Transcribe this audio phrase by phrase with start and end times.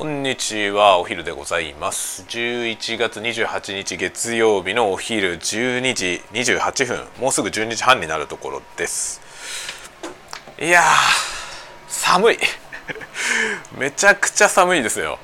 [0.00, 2.22] こんにちはお昼でございます。
[2.26, 7.06] 11月28日月曜日のお昼12時28分。
[7.20, 9.20] もうすぐ12時半になるところです。
[10.58, 10.82] いや
[11.86, 12.38] 寒い。
[13.76, 15.18] めちゃくちゃ寒いですよ。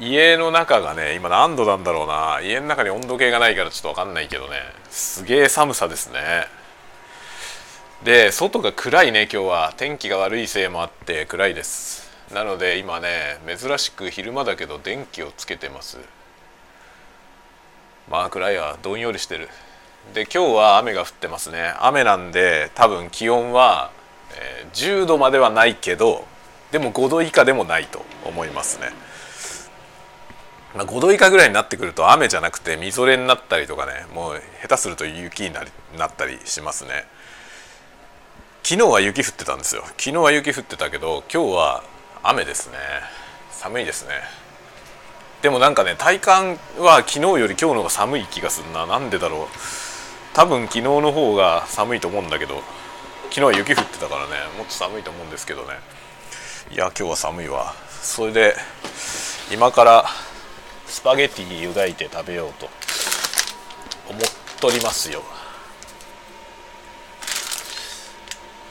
[0.00, 2.40] 家の中がね今何度なんだろうな。
[2.42, 4.56] 家の中に温度計がないからちょっと分かんないけどね。
[4.90, 6.48] すげえ寒さですね。
[8.02, 9.74] で外が暗いね今日は。
[9.76, 12.09] 天気が悪いせいもあって暗いです。
[12.32, 15.98] なので今ね珍しく昼間だけど電気をつけてます。
[18.08, 18.78] まあ暗いわ。
[18.82, 19.48] どんよりしてる。
[20.14, 21.74] で今日は雨が降ってますね。
[21.80, 23.90] 雨なんで多分気温は、
[24.36, 26.24] えー、10度まではないけど
[26.72, 28.90] でも5度以下でもないと思いますね、
[30.74, 37.04] まあ、5度以下ぐらいになってくると雨じゃなくてみぞれになったりとかねもう下手すると雪になりなったりしますね。
[38.62, 39.82] 昨日は雪降ってたんですよ。
[39.98, 41.84] 昨日は雪降ってたけど今日は
[42.22, 42.76] 雨ですね。
[43.50, 44.14] 寒いですね。
[45.42, 48.86] でもなんかね体感は昨日より今日の方が寒い気がするな。
[48.86, 49.46] なんでだろう。
[50.34, 52.62] 多分昨日の方が寒いと思うんだけど
[53.30, 54.32] 昨日は雪降ってたからね。
[54.58, 55.74] もっと寒いと思うんですけどね。
[56.70, 57.74] いや今日は寒いわ。
[57.88, 58.54] それで
[59.52, 60.04] 今から
[60.86, 62.68] スパゲティ湯がいて食べようと
[64.08, 64.22] 思っ
[64.60, 65.22] とりますよ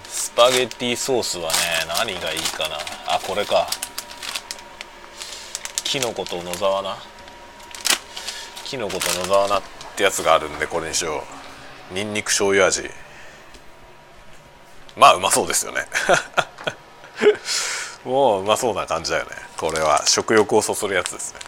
[0.08, 1.58] スパゲティソースはね
[1.90, 2.78] 何がいいかな。
[3.08, 3.68] あこれか。
[5.84, 6.96] きのこと野沢な。
[8.64, 9.62] きのこと野沢菜っ
[9.98, 11.26] てやつがあるんでこれにしよ
[11.92, 11.94] う。
[11.94, 12.90] にんにく醤油味。
[14.96, 15.86] まあうまそうですよね。
[18.10, 19.32] もううまそうな感じだよね。
[19.58, 21.40] これは食欲をそそるやつですね。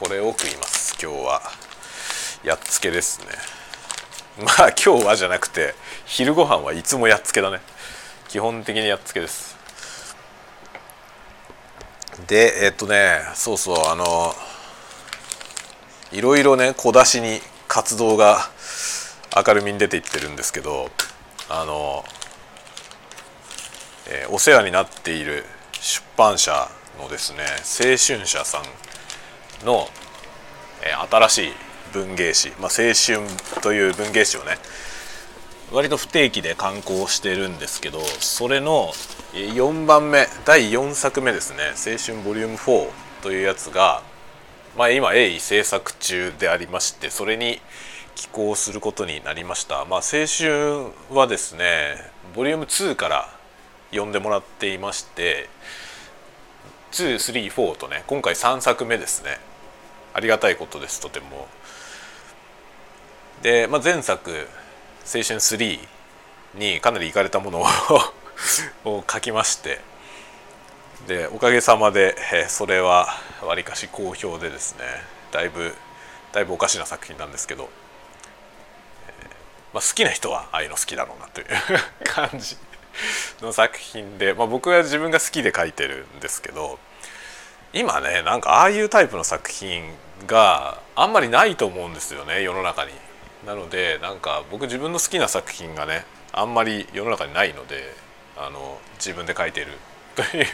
[0.00, 0.96] これを食います。
[0.98, 1.42] 今日は
[2.44, 3.26] やっつけですね。
[4.38, 5.74] まあ今日はじゃなくて
[6.06, 7.60] 昼ご飯はいつもやっつけだね。
[8.28, 9.56] 基本的にやっつけです。
[12.26, 14.34] でえっとねそうそうあの
[16.12, 18.38] いろいろね小出しに活動が
[19.36, 20.88] 明るみに出ていってるんですけど
[21.50, 22.04] あの、
[24.08, 28.62] えー、お世話になっている出版社のですね青春社さ
[29.62, 29.88] んの、
[30.82, 31.52] えー、新しい
[31.92, 33.20] 文芸誌、まあ、青春
[33.62, 34.58] という文芸誌をね
[35.72, 38.92] 割と不定期で刊行してるんですけどそれの
[39.32, 42.88] 4番目第4作目ですね「青春ボリューム4
[43.22, 44.02] というやつが、
[44.76, 47.60] まあ、今鋭意制作中でありましてそれに
[48.14, 49.84] 寄稿することになりました。
[49.84, 51.96] まあ、青春はですね
[52.34, 53.28] ボリューム2から
[53.90, 55.48] 読んでもらっていまして
[56.92, 59.38] 234とね今回3作目ですね
[60.14, 61.48] ありがたいことですとても。
[63.42, 64.48] で、まあ、前作
[65.06, 65.78] 青春3
[66.56, 67.60] にかなりいかれたもの
[68.84, 69.80] を書きまして
[71.06, 74.84] でおかげさまで、えそれはわりかし好評でですね
[75.30, 75.76] だいぶ
[76.32, 77.70] だいぶおかしな作品なんですけど、
[79.08, 79.28] えー、
[79.74, 81.46] まあ、好きな人はああいうの好きだろうなという
[82.04, 82.56] 感じ
[83.40, 86.80] の作品で、まあ、僕は自分が好きで書いてるんですけど
[87.72, 89.94] 今ねなんかああいうタイプの作品
[90.26, 93.05] があんまりないと思うんですよね世の中に。
[93.46, 97.94] なのでなんか僕自分の好きな作品がねあんまり世の中にないので
[98.36, 99.68] あの自分で書いてる。
[100.16, 100.46] という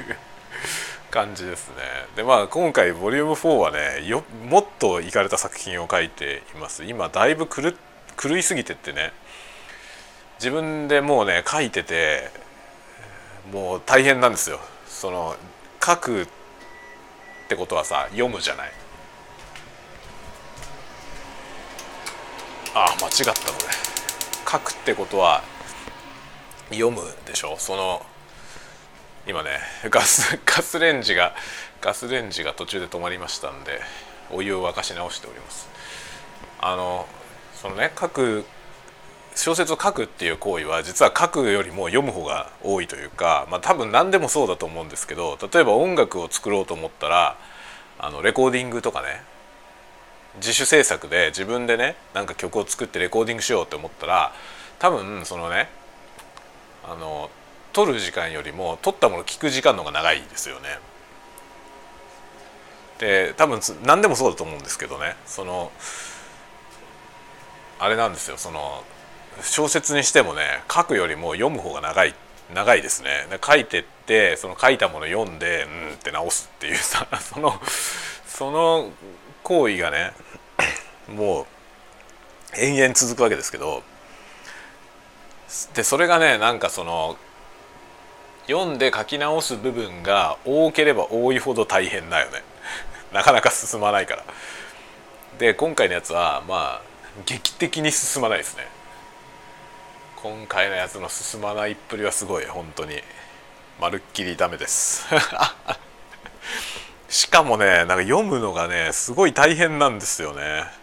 [1.10, 1.76] 感じですね。
[2.16, 6.84] でまあ今回ボリューム4はねよもっといかれた作品を書いています。
[6.84, 7.72] 今だいぶ狂
[8.20, 9.12] 狂いすぎてってね
[10.38, 12.30] 自分でもうね書いてて
[13.53, 14.60] もう大変なんですよ。
[14.86, 15.36] その
[15.84, 16.26] 書くっ
[17.48, 18.81] てことはさ読むじゃない。
[22.75, 24.50] あ間違ったこれ。
[24.50, 25.43] 書くってことは
[26.71, 27.56] 読むでしょ？
[27.59, 28.05] その
[29.27, 29.59] 今ね
[29.91, 31.34] ガス ガスレンジが
[31.81, 33.81] ガスレンジが途中で止まりましたんで
[34.31, 35.69] お湯を沸かし直しております。
[36.60, 37.06] あの
[37.60, 38.44] そのね書く
[39.34, 47.36] 小説を書くっていう行為は実は書くよりも読む方が多いというか、まあ、多分何でもそうだと思うんですけど例えば音楽を作ろうと思ったら
[47.98, 49.25] あのレコーディングとかね
[50.36, 54.32] 自主制作で自分でねなんか曲を作ってレコーディングしようって思ったら
[54.78, 55.68] 多分そのね
[56.84, 57.30] あの
[57.72, 60.78] 撮る時間よりも撮ったもの聞く時間の方が長いですよね。
[62.98, 65.72] で多分何でもそうだと思うんですけどねその
[67.80, 68.84] あれなんですよその
[69.42, 72.14] 小説にしてもね書くよりも読む方が長い
[72.54, 73.26] 長いですね。
[73.30, 77.60] で書いてってその書いたもの読んでうんって直すっていうさ その
[78.26, 78.90] その
[79.42, 80.12] 行為がね
[81.09, 81.47] もう
[82.60, 83.83] 延々続くわけですけど
[85.75, 87.16] でそれがねなんかその
[88.47, 92.43] 読んで書き直す部分が多ければ多いほど大変だよね。
[93.13, 94.25] なかなか進まないから。
[95.39, 96.83] で今回のやつはまあ
[97.27, 98.66] 劇的に進まないですね。
[100.16, 103.03] 今回のやつの進まないっぷりはすごい本当に。
[103.81, 105.07] まるっきりダメです。
[107.09, 110.81] しかもねなんか読むのがねすごい大変なんですよね。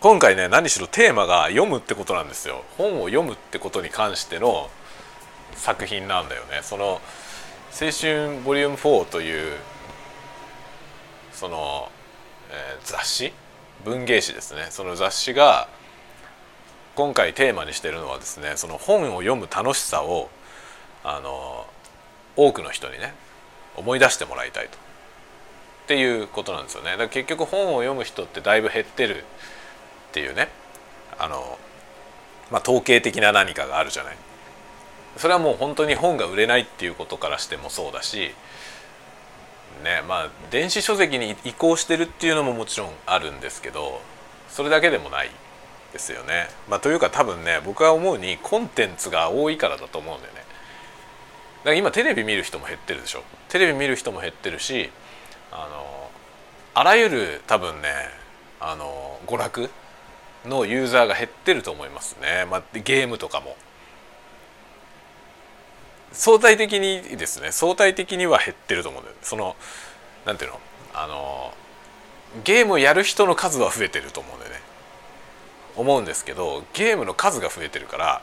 [0.00, 2.62] 今回ね何しろテーマが読むってことなんですよ。
[2.76, 4.70] 本を読むってことに関しての
[5.56, 6.60] 作品なんだよね。
[6.62, 7.00] その
[7.74, 9.56] 「青春ボリューム4という
[11.32, 11.90] その、
[12.50, 13.32] えー、雑誌？
[13.84, 14.68] 文芸誌ですね。
[14.70, 15.68] その雑誌が
[16.94, 20.30] 今回テーマにしてるのはですねその本を読む楽しさを
[21.02, 21.66] あの
[22.36, 23.14] 多くの人にね
[23.76, 24.78] 思い出してもらいたいと。
[24.78, 26.92] っていうことなんですよね。
[26.92, 29.24] だから結局本を読む人ってだいぶ減ってる
[30.08, 30.48] っていうね
[31.18, 31.58] あの、
[32.50, 34.16] まあ、統計的な何かがあるじゃない
[35.16, 38.30] それはもう本当に本が売れないっていうことからしてもそうだし
[39.84, 44.00] ねまあ電子書籍に移行してるっていうのももちろんあるんですけど
[44.48, 45.30] それだけでもない
[45.92, 46.48] ですよね。
[46.68, 50.40] まあ、というか多分ね僕が思うにコンテンツが多いからだと思うんだよね。
[50.40, 53.22] だから今テレビ見る人も減ってるでしょ。
[53.48, 54.90] テレビ見る人も減ってるし
[55.50, 56.10] あの
[56.74, 57.88] あらゆる多分ね
[58.60, 59.70] あの娯楽
[60.44, 62.46] のユーザーが減ってると思いますね。
[62.50, 63.56] まあ、ゲームとかも。
[66.12, 67.52] 相対的にですね。
[67.52, 69.56] 相対的には減ってると思うんだよその
[70.24, 70.60] なんていうの？
[70.94, 71.52] あの
[72.44, 74.60] ゲームをやる人の数は増えてると思うんだよね。
[75.76, 78.22] 思うんですけどゲームの数が増えてるから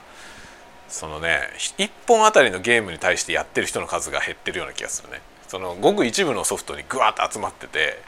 [0.90, 1.40] そのね
[1.78, 5.22] 1本あたりのゲームに対してやってる人の数が減ってるような気がするね。
[5.48, 8.00] そのごく一部のソフトにグワッと集まってて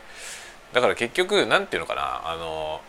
[0.73, 2.81] だから結局何ていうのかなあの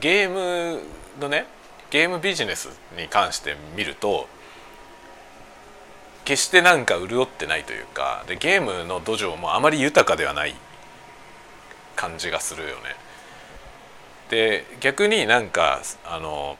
[0.00, 0.80] ゲーム
[1.20, 1.46] のね
[1.90, 4.28] ゲームビジネスに関して見ると
[6.24, 10.54] 決してなんか潤ってないというかでゲームの土壌もあまり豊かではない
[11.96, 12.96] 感じがするよね。
[14.30, 16.56] で逆になんかあの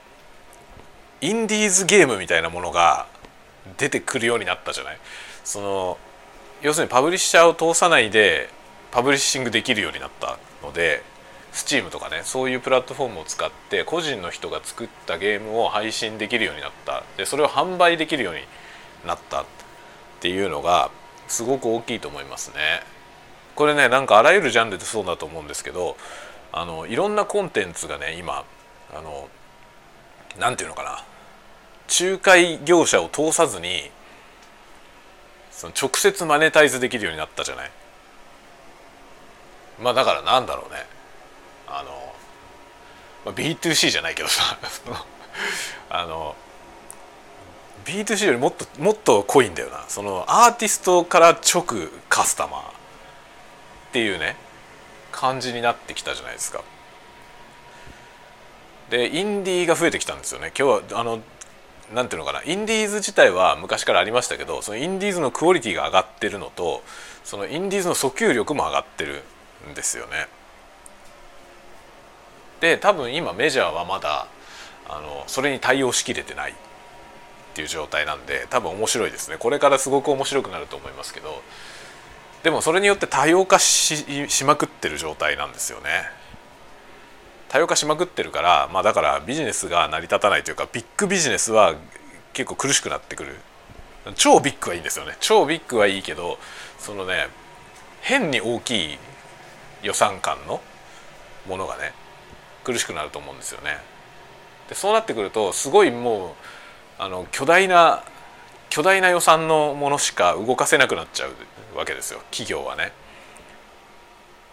[1.21, 3.07] インディーズゲームみたいなものが
[3.77, 4.99] 出てくるようになったじゃない
[5.43, 5.97] その
[6.61, 8.49] 要するにパブリッシャーを通さないで
[8.91, 11.03] パブリッシングできるようになったので
[11.53, 17.03] Steam とかねそういうプラットフォームを使って個人の人が作ったゲームを配信できるようになった。
[17.17, 18.41] でそれを販売できるように
[19.05, 19.45] なったっ
[20.21, 20.91] ていうのが
[21.27, 22.81] すごく大きいと思いますね。
[23.55, 25.97] これねなんかあらゆるジャンルでそうだと思うんですけど
[26.53, 28.45] あのいろんなコンテンツがね今
[28.93, 29.27] あの
[30.39, 31.03] なんていうのかな。
[31.99, 33.91] 仲介業者を通さずに
[35.51, 37.71] その直接マネタイズできるようになったじゃない。
[39.81, 40.85] まあだからなんだろうね。
[41.77, 42.13] あの、
[43.25, 44.57] まあ、B2C じゃないけどさ
[45.89, 46.35] あの
[47.85, 49.85] B2C よりもっともっと濃いんだよな。
[49.87, 51.63] そのアーティストから直
[52.09, 52.63] カスタマーっ
[53.91, 54.35] ていうね
[55.11, 56.63] 感じになってきたじゃないですか。
[58.89, 60.51] でインディーが増えてきたんですよね。
[60.57, 61.21] 今日はあの
[61.93, 62.43] なんていうのかな。
[62.43, 66.83] インディーズ自体は昔からありましたけどそのインディーズのクオリティが上がってるのと
[67.23, 69.23] そのインディーズの訴求力も上がってる
[69.69, 70.27] んですよね。
[72.61, 74.27] で多分今メジャーはまだ
[74.87, 76.55] あのそれに対応しきれてないっ
[77.53, 79.37] ていう状態なんで多分面白いですね。
[79.37, 81.41] これからすごく面白くなると思いますけど
[82.43, 85.89] でもそれによって多様化ししまくってる状態なんですよね。
[87.49, 91.75] 多様化しまくってるからまあだからビジネスが成り立たないというかビッグビジネスは
[92.31, 93.35] 結構苦しくなってくる。
[94.15, 95.17] 超ビッグはいいんですよね。
[95.19, 96.37] 超ビッグはいいけど
[96.79, 97.27] そのね
[98.01, 98.97] 変に大きい
[99.83, 100.61] 予算感の
[101.47, 101.93] ものがね
[102.63, 103.77] 苦しくなると思うんですよね
[104.69, 106.29] でそうなってくるとすごいもう
[106.99, 108.03] あの巨大な
[108.69, 112.93] 巨大な予算のものしか動かせなくなっちゃうわけですよ企業はね。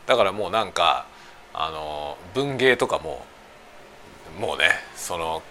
[0.07, 1.07] だからもうなんか
[1.55, 3.25] あの文芸とかも
[4.41, 5.43] もうねその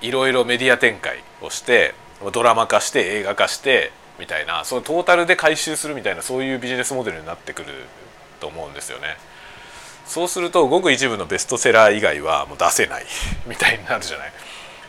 [0.00, 1.94] いろいろメディア展開をして
[2.32, 3.90] ドラマ化して映画化して
[4.20, 7.72] みたいなそのトータルで回収するみたいなそういうビジネスモデルになってくる
[8.40, 9.16] と思うんですよね。
[10.08, 13.04] そうするとごく一部のベストセラー以外はもう出せない
[13.46, 14.32] みたいになるじゃない。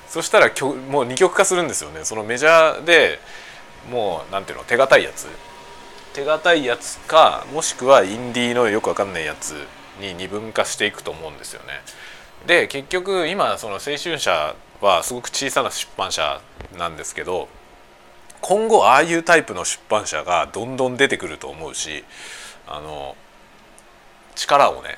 [0.08, 0.50] そしたら
[0.90, 3.20] もう二極化するんですよねそのメジャーで
[3.92, 5.28] もうなんていうの手堅いやつ
[6.14, 9.54] 手堅いやつかもしくはインディーのよくわかんないやつ
[10.02, 11.82] に二分化していくと思うんですよね。
[12.48, 16.42] で結局今その青春社はすごく小さな出版社
[16.78, 17.48] なんですけど
[18.42, 22.04] 今後ああいうタイプの出版社がどんどん出てくると思うし
[22.66, 23.16] あの
[24.36, 24.98] 力をね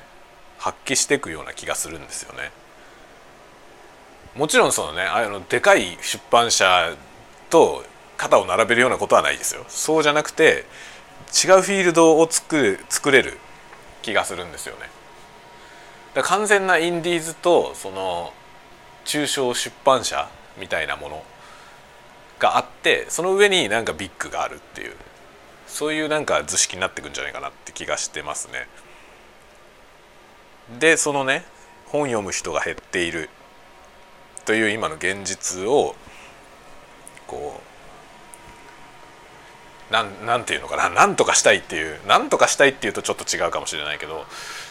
[0.62, 2.52] 発揮していくような気がするんですよね。
[4.36, 6.94] もちろんそのねあのでかい出版社
[7.50, 7.84] と
[8.16, 10.64] 肩を並べるようなことはないですよそうじゃなくて
[11.32, 13.36] 違うフィールドを作る作れる
[14.00, 14.88] 気がするんですよね
[16.14, 18.32] だ完全なインディーズとその
[19.04, 21.24] 中小出版社みたいなもの
[22.38, 24.94] があってその上になんかビッグがあるっていう
[25.66, 28.66] そういうなんか図式になってくんじゃないかなって気がしてますね。
[30.78, 31.44] でそのね
[31.86, 33.28] 本読む人が減っている
[34.44, 35.94] という今の現実を
[37.26, 37.72] こう
[39.92, 44.24] なんなんていうのかななんとかしたいっていうなんとかしたいっていうとちょっと違うかもしれないけど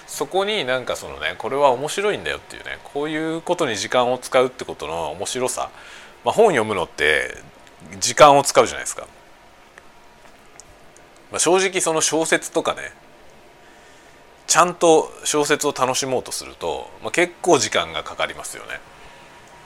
[0.07, 5.69] そこになんかそのねこれは面白いんだよっていうねこういうことに時間を使うってことの面白さ、
[6.25, 7.37] まあ、本読むのって
[7.99, 9.07] 時間を使うじゃないですか。
[11.31, 12.91] まあ、正直その小説とかね
[14.51, 18.81] ちゃんと小説を楽しもうとすると、まあ、結構時間がかかりますよね。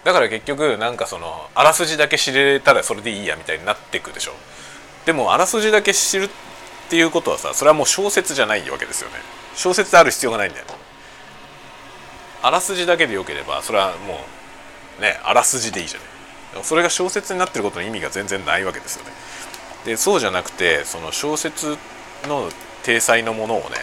[0.04, 4.34] だから結局なんかそのあらすじだけ知れたらそれでいいやみたいになってくでしょ。
[5.08, 6.30] でもあらすじだけ知るっ
[6.92, 9.16] ていうことはさそれはもう小説じゃないわけですよね。
[9.56, 10.66] 小説である必要がないんだよ
[12.44, 14.20] あらすじだけでよければそれはも
[15.00, 16.00] うねあらすじでいいじゃ
[16.54, 16.64] ない。
[16.64, 19.12] それが小説になってることの意味が全然ないわけですよね。
[19.84, 21.76] でそうじゃなくてその小説
[22.28, 22.52] の
[22.84, 23.78] 体裁のものをね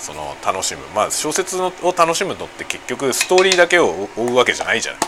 [0.00, 0.80] その楽しむ。
[0.94, 5.00] まあ小説を楽しむのって結局ストーリーだけを追うわけじゃないじゃない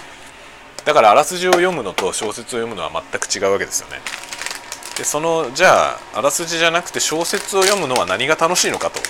[0.84, 4.00] だからあらすじを読むのと小説を読むのは全く違うわけですよね。
[4.96, 9.00] でそのじゃああらすじじゃなくて小説を読むのは何が楽しいのかと。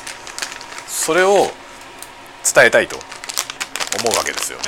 [0.87, 1.51] それを
[2.45, 4.65] 伝えたいと思うわけですよね。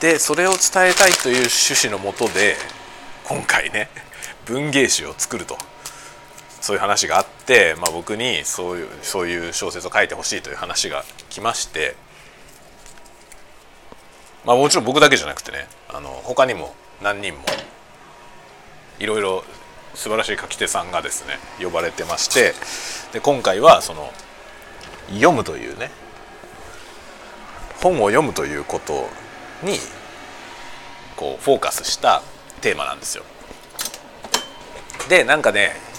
[0.00, 2.56] でそれを伝えたいという趣旨のもとで
[3.24, 3.88] 今回ね
[4.44, 5.56] 文芸誌を作ると。
[6.64, 11.94] そういう話があって、まあ、僕にそういうそういう小説を書いてほしいという話が来まして、
[14.46, 17.40] まあ、もちろん僕だけじゃなくてねあの他にも何人も
[18.98, 19.44] いろいろ
[19.92, 22.54] 素晴らしい書き手さんがですね呼ばれてまして
[23.12, 24.10] で今回はその
[25.10, 25.90] 読むというね
[27.82, 29.10] 本を読むということ
[29.62, 29.76] に
[31.14, 32.22] こうフォーカスした
[32.62, 33.24] テーマなんですよ。
[35.10, 35.92] でなんかね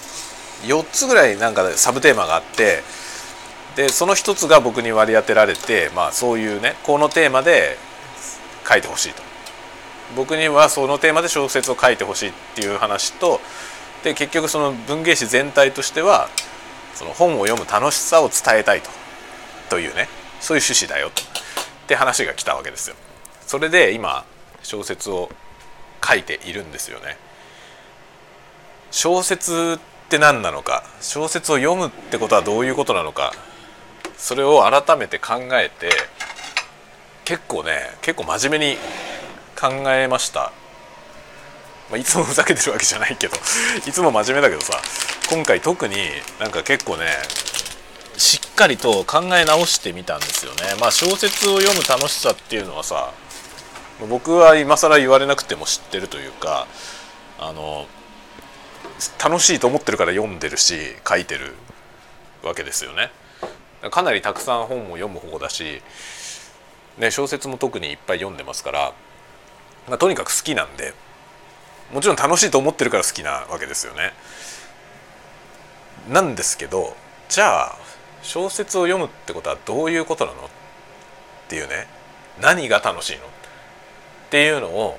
[0.64, 2.82] 4つぐらいなんかサブテーマがあって
[3.76, 7.76] でその1つが僕に割り当てられて、まあ、そういうねこのテーマで
[8.68, 9.22] 書いてほしいと
[10.16, 13.40] 僕にはそのテーマで小説を書いてほしいっていう話と
[14.02, 16.28] で結局その文芸誌全体としては
[16.94, 18.90] その本を読む楽しさを伝えたいと
[19.68, 20.08] というね
[20.40, 22.96] そういう趣旨だよとって話が来たわけですよ。
[23.46, 24.24] それで今
[24.62, 25.30] 小説を
[26.04, 27.16] 書いているんですよね。
[28.90, 33.32] 小説って何なのか小説を読むってことはどういうことなのか
[34.16, 35.90] それを改めて考えて
[37.24, 37.72] 結構ね
[38.02, 38.76] 結構真面目に
[39.60, 40.52] 考えました、
[41.90, 43.36] まあ、いつもふざけてるわけじゃないけど
[43.84, 44.80] いつも真面目だけどさ
[45.28, 45.96] 今回特に
[46.38, 47.06] なんか結構ね
[48.16, 50.74] しっかりと考え直してみたんですよね。
[50.80, 53.10] まあ小説を読む楽しさっていうのはさ
[54.08, 56.66] 僕は今更言われなくても知ってるというか
[57.38, 57.86] あの
[59.22, 60.74] 楽しいと思ってるから読んでるし
[61.06, 61.54] 書いてる
[62.42, 63.10] わけですよね。
[63.90, 65.82] かなりたくさん本も読む方だし、
[66.98, 68.92] ね、小説も特にいっぱい読んでますから、
[69.88, 70.94] まあ、とにかく好きなんで
[71.92, 74.12] もちろん楽しいと思ってるから好きなわけですよね。
[76.08, 76.96] なんですけど
[77.28, 77.76] じゃあ
[78.22, 80.38] 小説を読むってことはどういうことなの？
[80.46, 80.48] っ
[81.48, 81.86] ていうね
[82.40, 83.22] 何が楽しいの？
[83.24, 83.28] っ
[84.30, 84.98] ていうのを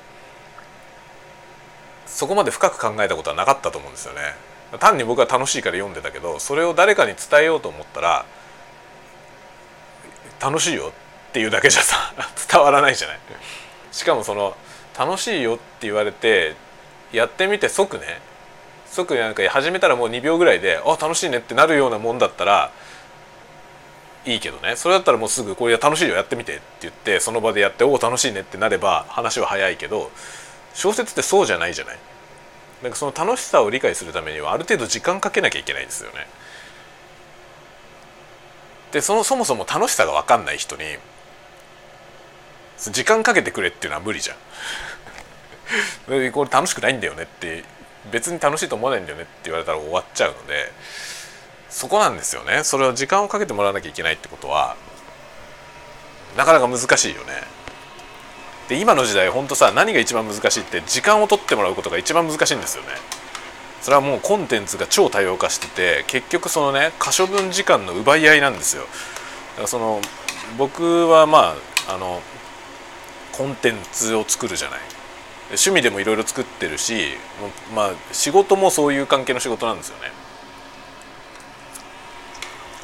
[2.08, 4.22] そこまで深く考えたことはなかったと思うんですよね。
[4.80, 8.26] 単に僕は楽しいから読んでたけどそれを誰かに伝えようと思ったら
[10.42, 10.92] 楽しいよ
[11.30, 12.14] っていうだけじゃさ
[12.52, 13.20] 伝わらないじゃない。
[13.92, 14.56] しかもその
[14.98, 16.56] 楽しいよって言われて
[17.12, 18.20] やってみて即ね
[18.92, 22.72] 即なんか始めたらもう2秒ぐらいで「あ楽しいね」ってなるようなもんだったら
[24.26, 24.76] いいけどね。
[24.76, 30.12] それだったらもうすぐ「これ楽しいよやってみて」って言ってその場でやって「おお楽しいね」ってなれば話は早いけど
[30.77, 31.98] 小説ってそうじゃないじゃない？
[32.84, 36.27] なんかその楽しさを理解するためにはある程度時間かけなきゃいけないですよね。
[38.91, 40.84] でそのそもそも楽しさが分かんない人に
[42.91, 44.38] 時間かけてくれっていうのは無理じゃん。
[46.31, 47.63] これ楽しくないんだよねって
[48.12, 50.72] 別に楽しいと思わないんだよねって言われたら終わっちゃうので
[51.72, 52.63] そこなんですよね。
[52.63, 54.75] それは時間をかけてもらわなきゃいけないってことは
[56.38, 57.57] なかなか難しいよね。
[58.68, 62.90] で今の時代ほんとさ何が一番難しいって時間を取ってもらうことが一番難しいんですよね。
[63.82, 68.84] それはもうコンテンツが超多様化してて結局そのね可処分時間の奪い合いなんですよ。
[68.84, 68.88] だ
[69.58, 70.02] からその
[70.58, 71.56] 僕はま
[71.88, 72.22] ああの
[73.32, 74.80] コンテンツを作るじゃない。
[75.50, 77.14] 趣味でもいろいろ作ってるし
[77.74, 80.12] まあ仕事もそういう関係の仕事なんですよね。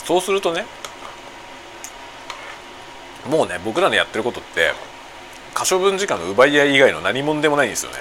[0.05, 0.65] そうするとね
[3.29, 4.71] もうね僕らのやってることって
[5.53, 7.97] 可処分時間の奪い合い以外の何者でもないんですよね。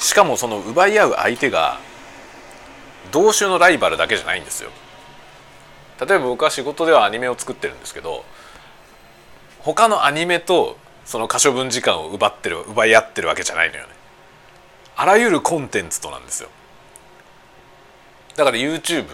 [0.00, 1.78] しかもその奪い合う相手が
[3.12, 4.70] 同種のライバルだけじゃないんですよ。
[6.00, 8.24] 例えば僕は仕事ではアニメを作ってるんですけど
[9.60, 13.90] 他のアニメとその可処分時間を奪ってる奪い合ってるわけじゃないのよね。
[14.96, 16.48] あらゆるコンテンツとなんですよ。
[18.36, 19.06] だから YouTube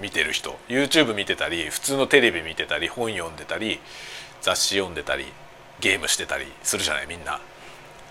[0.00, 3.80] 見てる人 YouTube 見てたり普通のテレビ見てたり本読んでたり
[4.42, 5.26] 雑誌読んでたり
[5.80, 7.40] ゲームしてたりするじゃないみんな。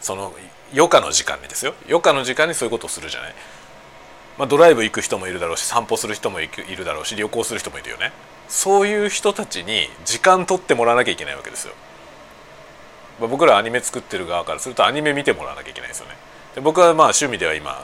[0.01, 0.33] その
[0.73, 1.73] 余暇の時間にですよ。
[1.87, 3.35] 余暇の時間にそういうことをするじゃない、
[4.37, 8.11] まあ、ドライブ行く人もいるだろうし散歩する人もいるだろうし旅行する人もいるよね。
[8.47, 11.73] そういう人たちに時間取ってもらわなきゃいけないわけですよ、
[13.19, 16.15] まあ、僕らアニメ作ってる側からするとアニメ見てもらわなきゃいけないですよね。
[16.55, 17.83] で僕はまあ趣味では今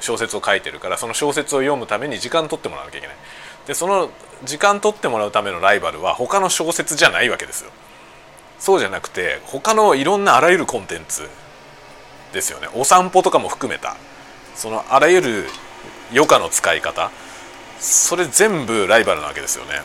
[0.00, 3.16] 小説を書いてるからその小説を読むために時間取ってもらわなきゃいけない。
[3.70, 4.10] でその
[4.44, 7.70] 時間取ってもらうためのライバルは他の小説じゃないわけですよ。
[8.58, 11.28] そうじゃなくて他のいろんなあらゆるコンテンツ
[12.32, 12.66] ですよね。
[12.74, 13.96] お散歩とかも含めた。
[14.56, 15.44] そのあらゆる
[16.10, 17.12] 余暇の使い方。
[17.78, 19.82] それ全部ライバルなわけですよね。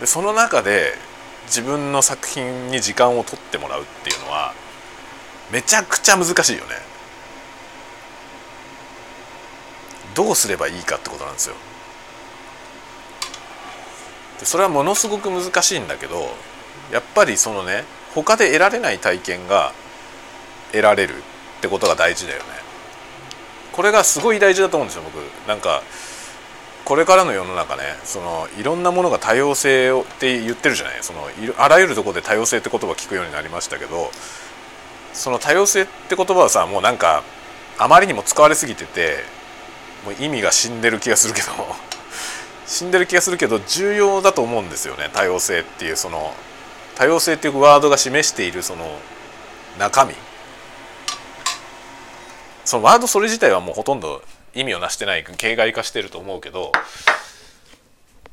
[0.00, 0.94] でその中で
[1.44, 4.54] 自分の作品に時間を取ってもらうっていうのは
[5.52, 6.70] めちゃくちゃ難しいよね。
[10.14, 11.56] どうすればいいかってことなんですよ。
[14.40, 16.28] でそれはものすごく難しいんだけど
[16.92, 19.72] やっぱりそのね他で得られない体験が
[20.72, 22.44] 得られるってことが大事だよね。
[23.72, 25.16] これがすごい大事だと思うんですよ僕。
[25.48, 25.82] なんか
[26.84, 30.98] これからの世の中ねそのいろんなものが多様性をって言ってるじゃない。
[31.00, 34.10] そのあらゆるとこで多様性って言葉聞くようになりましたけど
[35.12, 37.24] その多様性って言葉はさもうなんか
[37.78, 39.24] あまりにも使われすぎてて
[40.04, 41.48] もう意味が死んでる気がするけど。
[42.66, 46.32] 死んでる気がするけど重要だと思うんですよね多様性っていうその
[46.96, 48.84] 多様性っていうワードが示しているその
[49.78, 50.14] 中身
[52.64, 54.22] そのワードそれ自体はもうほとんど
[54.54, 56.72] 意味をなしてない形骸化してると思うけど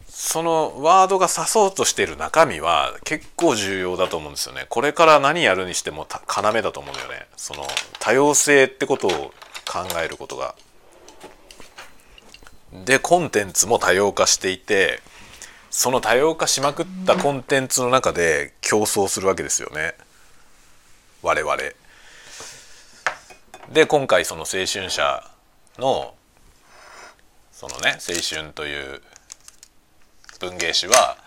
[0.08, 4.68] そのワードが指そうとしている中身は結構重要だと思うんですよね。
[4.70, 7.26] これから何やるにしても要だと思うんだよね。
[7.36, 7.66] その
[8.00, 9.12] 多様性ってことを
[9.66, 10.54] 考えることが。
[12.74, 15.02] でコンテンツも多様化していて
[15.70, 19.94] その多様化しまくったコンテンツの中で競争するわけですよね。
[21.22, 21.58] 我々。
[23.72, 25.30] で今回その青春社
[25.78, 26.14] の
[27.52, 29.02] そのね青春という
[30.42, 31.18] 文芸誌は、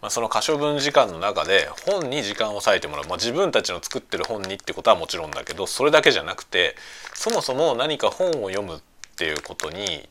[0.00, 6.76] まあ、その可処分時間の中で本に時間を割いてもらう、まあ、自分たちの作ってる本にってことはもちろんだけどそれだけじゃなくて
[7.14, 8.80] そもそも何か本を読むっ
[9.16, 10.08] ていうことに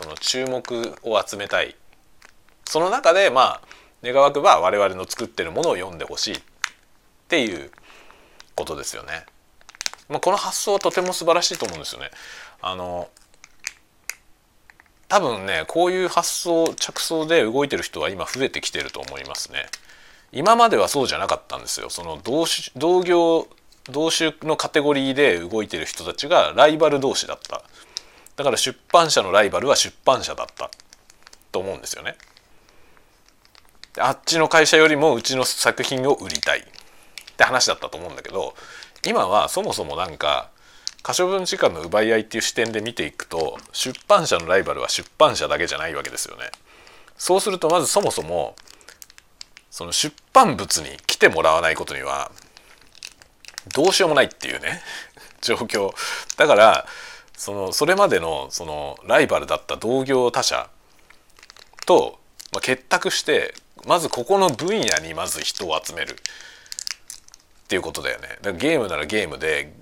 [0.00, 1.76] その注目を集めたい
[2.64, 3.62] その中でまあ
[4.02, 6.40] 願わくば我々の作ってるものを読んでほしいっ
[7.28, 7.70] ていう
[8.56, 9.26] ことですよね。
[10.08, 12.10] まあ、この発想はとても素晴らしいと思うんですよね。
[12.62, 13.08] あの
[15.08, 19.66] 多分ねこういう発想着想で動いてる人は今増えてきてると思いますね。
[20.32, 21.90] 今まではそうじゃなかったんですよ。
[21.90, 23.48] その同同業
[23.84, 27.62] 同種のカテゴリーで動いてる人たちがライバル同士だった
[28.36, 30.70] だから出版社のライバルは出版社だった
[31.52, 32.16] と思うんですよね
[33.98, 36.62] あっちの会社よりもうちの作品を売りたいっ
[37.36, 38.54] て話だったと思うんだけど
[39.06, 40.50] 今はそもそもなんか
[41.02, 46.50] 可処分時間の奪い合いっていう視点で見ていくと出版社のライバルは出版社だけじゃないわけですよね。
[47.16, 48.54] そうするとまずそもそも
[49.70, 52.30] その出版物に来てもらわないことには
[53.74, 54.82] どうしようもないっていうね
[55.40, 55.92] 状況
[56.36, 56.86] だから
[57.40, 60.68] そのそれまでのそのライバルだった同業他社
[61.86, 62.18] と、
[62.52, 63.54] まあ、結託して
[63.86, 68.28] まずここの分野にまず人を集めるっていうことだよね。
[68.42, 69.72] だからゲームならゲームで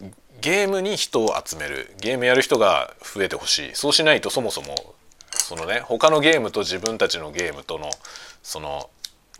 [0.40, 4.94] ゲームに人を集めるゲームやる人が増えてほしいそうしないとそもそも
[5.33, 7.90] そのね他のゲームと自分たちのゲームとの
[8.40, 8.88] その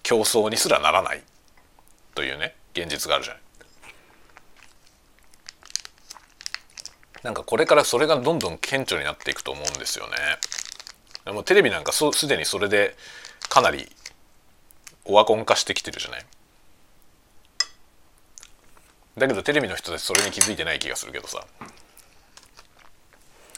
[0.03, 1.23] 競争にすらならない
[2.17, 3.43] というね現実があるじゃない。
[7.29, 10.13] なんかこれからそれがどんどん顕著になっていくと思うんですよね。
[11.27, 12.97] でもテレビなんかすでにそれで
[13.51, 13.87] かなり
[15.05, 16.27] オワコン化してきてるじゃない。
[19.19, 21.45] だけどテレビの人たちそれに気づいてない気がするけどさ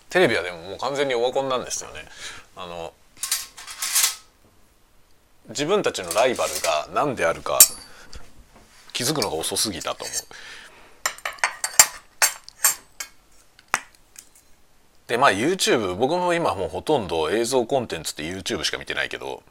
[0.08, 2.00] テレビはでももう完全にオワコンなんですよね
[2.56, 2.92] あの
[5.50, 7.60] 自分たちのライバルが何であるか
[8.92, 10.16] 気づくのが遅すぎたと思う
[15.10, 19.42] でまあ YouTube 僕も今もうほとんど映像コンテンツって YouTube しか見てないけど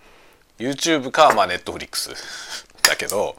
[0.57, 2.15] YouTube かまあ Netflix
[2.87, 3.35] だけど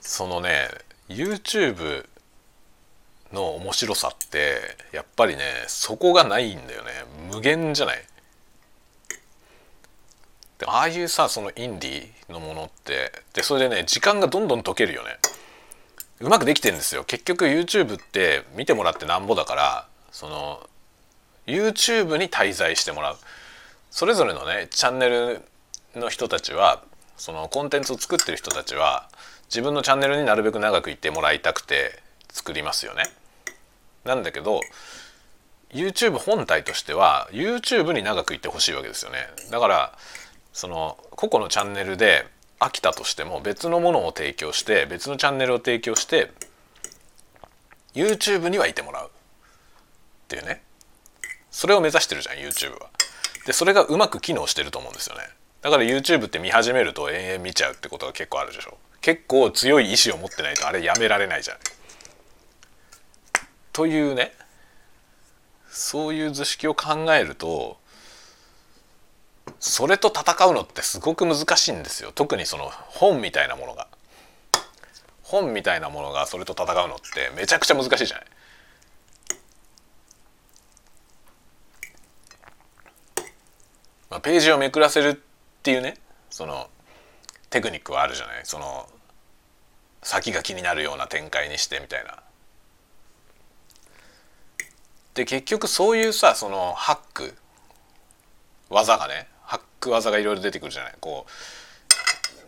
[0.00, 0.68] そのね
[1.08, 2.06] YouTube
[3.32, 6.92] の面白さってやっぱりねそこがないんだよね。
[7.32, 8.04] 無限じゃない？
[10.64, 15.18] ああいうさそのインディーのものってでそれでね時間がどんどん解けるよね。
[16.20, 20.68] うまくできてるんですよ結局 YouTube って見てもらってなんぼだからその
[21.46, 23.16] YouTube に滞在してもらう
[23.90, 25.40] それぞれのねチャンネル
[25.94, 26.82] の人たちは
[27.16, 29.08] そのコンテンツを作ってる人たちは
[29.48, 32.00] 自分のチャンネルになるべく長くいてもらいたくて
[32.30, 33.04] 作りますよね。
[34.04, 34.60] なんだけど
[35.70, 39.26] YouTube 本体としては YouTube に長くいてほしいわけですよね。
[39.50, 39.98] だから
[40.52, 42.26] その個々のチャンネルで
[42.60, 46.32] 飽きたとしても別のものを提供して別のチャンネルを提供して
[47.94, 49.10] YouTube にはいてもらうっ
[50.28, 50.62] ていうね
[51.50, 52.90] それを目指してるじゃん YouTube は。
[53.46, 55.22] でそれがうまく機能してると思うんですよね。
[55.62, 58.76] だから YouTube って見始めると延々見ちゃうってことが結構あるでしょ。
[59.00, 61.56] 結構強い意志を持ってないとあれやめられないじゃん。
[63.72, 64.34] というね
[65.70, 67.78] そういう図式を考えると
[69.60, 73.88] それと戦うのってすごく難しいんですよ特にその本みたいなものが
[75.22, 78.26] 本みたいなものがそれと戦うのってめちゃくちゃ難しいじゃない。
[84.08, 85.14] まあ、ページをめくらせるっ
[85.62, 85.98] ていうね
[86.30, 86.70] その
[87.50, 88.88] テクニックはあるじゃないその
[90.02, 92.22] 先が気になるような展開にしてみたいな。
[95.12, 97.34] で結局そういうさそのハック
[98.70, 99.28] 技がね
[99.80, 101.26] ク技がいろいろ出てくるじゃないこ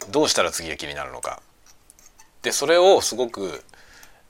[0.08, 1.42] うどうしたら次が気になるのか。
[2.42, 3.62] でそれをすごく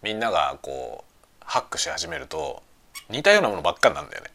[0.02, 2.62] みんながこうハックし始めると
[3.08, 4.30] 似たようなものばっかなんだよね。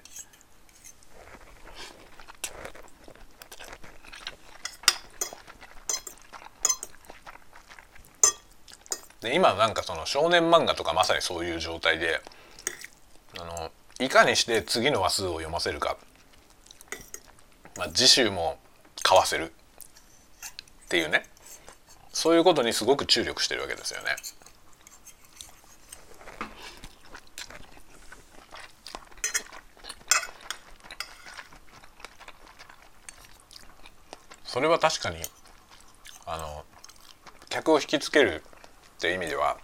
[9.21, 12.21] で今なんかその少年漫画とかまさにそういう状態で
[13.39, 15.97] あのいかにして次の話数を読ませるか、
[17.77, 18.57] まあ、次週も
[19.03, 19.51] 買わせる
[20.85, 21.25] っていうね
[22.11, 24.15] そういうことにすごく注力してるわけですよね。
[34.45, 35.17] それは確かに
[36.25, 36.63] あの
[37.49, 38.41] 客を引きつける
[38.95, 39.57] って意味では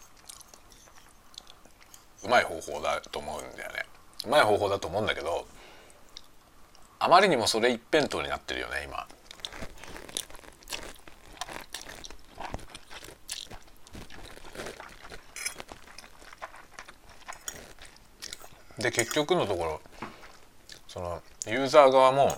[2.25, 3.85] うまい方法だと思うんだよね
[4.25, 5.47] うまい方法だと思うんだけど
[7.03, 9.07] あまりにもそれ一辺倒になってるよね今。
[18.77, 19.81] で結局のところ
[20.87, 22.37] そのユーザー側も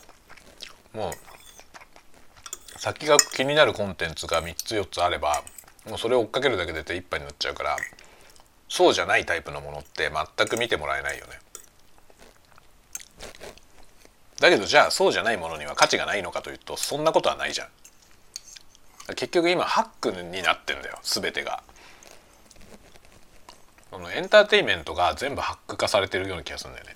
[0.93, 5.43] もう先が気になるコンテンツが3つ4つあれば
[5.89, 7.75] もうそれを追っかけるだけで手一杯になっちゃうから
[8.69, 11.33] そうじゃないタイプのものって全く見てもらえないよね。
[14.39, 17.67] だけどじゃあそうじゃないものには価値がないのかというとそんなことはないじゃん。
[19.15, 21.61] 結局今ハックになってんだよ全てが。
[23.91, 26.95] このエンターテインメントが全部ハック化されてるような気がするんだよね。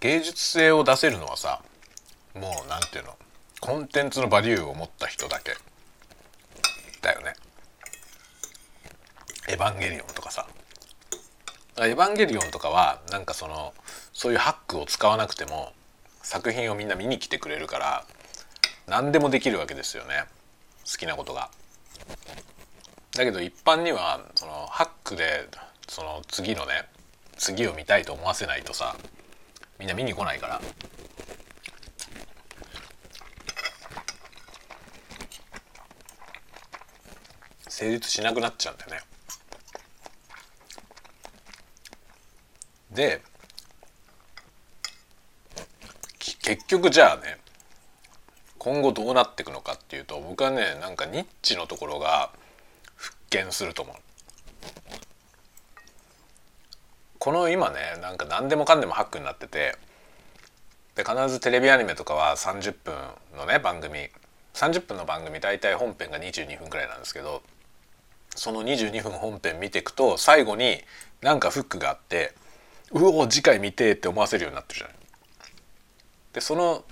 [0.00, 1.60] 芸術性を出せるのはさ
[2.34, 3.16] もうなんていうの
[3.60, 5.56] コンテンツのバリューを持った人だけ
[7.02, 7.34] だよね。
[9.48, 10.46] エヴァンゲリオンとかさ
[11.78, 13.72] エヴァンゲリオンとかはなんかその
[14.12, 15.72] そういうハックを使わなくても
[16.22, 18.04] 作品をみんな見に来てくれるから
[18.86, 20.24] 何でもできるわけですよね
[20.84, 21.50] 好きなことが。
[23.16, 25.48] だけど一般にはそのハックで
[25.88, 26.86] その次のね
[27.36, 28.96] 次を見たいと思わせないとさ
[29.78, 30.60] みんな見に来ないから。
[37.68, 39.00] 成立しなくなっちゃうんだよね。
[42.90, 43.22] で
[46.18, 47.38] 結局じゃあね
[48.58, 52.30] 今後どうなっていくのかっていうと僕はねなんかニッチのところが
[52.96, 53.96] 復権すると思う
[57.28, 59.76] この今ねなんか何でもかんでもハックになってて
[60.94, 62.94] で必ずテレビアニメとかは30分
[63.36, 64.08] のね番組
[64.54, 67.42] 30分の番組大体本編が22分くらいなんですけど
[68.34, 70.78] その22分本編見ていくと最後に
[71.20, 72.32] なんかフックがあって
[72.92, 74.96] うお次回見てって思わせるようになってるじゃない。
[76.32, 76.82] でその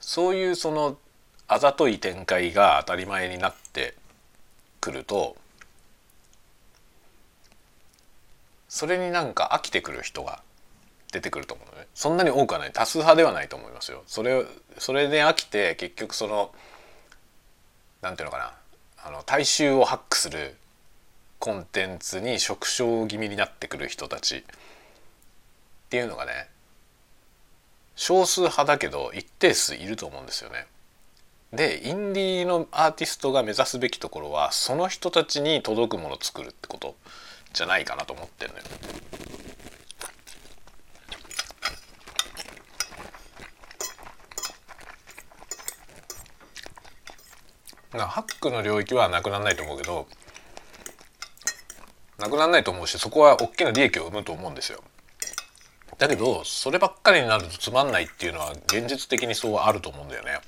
[0.00, 0.98] そういうその
[1.46, 3.94] あざとい展開が当たり前になって
[4.80, 5.36] くると
[8.70, 10.40] それになんか飽きてくる人が
[11.12, 11.88] 出てくると思うのね。
[11.92, 12.72] そんなに多くはない。
[12.72, 14.04] 多数派ではないと思いますよ。
[14.06, 14.46] それ
[14.78, 16.52] それで飽きて結局その
[18.00, 18.54] なんていうのかな。
[19.02, 20.54] あの大衆をハックする
[21.40, 24.36] コンテンツに触傷気味になってくる人たち。
[24.36, 24.42] っ
[25.90, 26.46] ていうのがね
[27.96, 30.68] 少数派だけど一定数いると思うんですよね。
[31.52, 36.94] でインディーのアーティストが目指すべきところはその人たちに届くものを作るってこと。
[37.52, 38.64] じゃないかなと思ってるのよ。
[48.06, 50.06] ハックの領域はなくならないと思うけど
[52.18, 54.82] なくならないと思うしそこは大きな利益を生むと思うんですよ。
[55.98, 60.40] だけどそればっかりになるとつまんないっていうのは現実的にそうあると思うんだよね。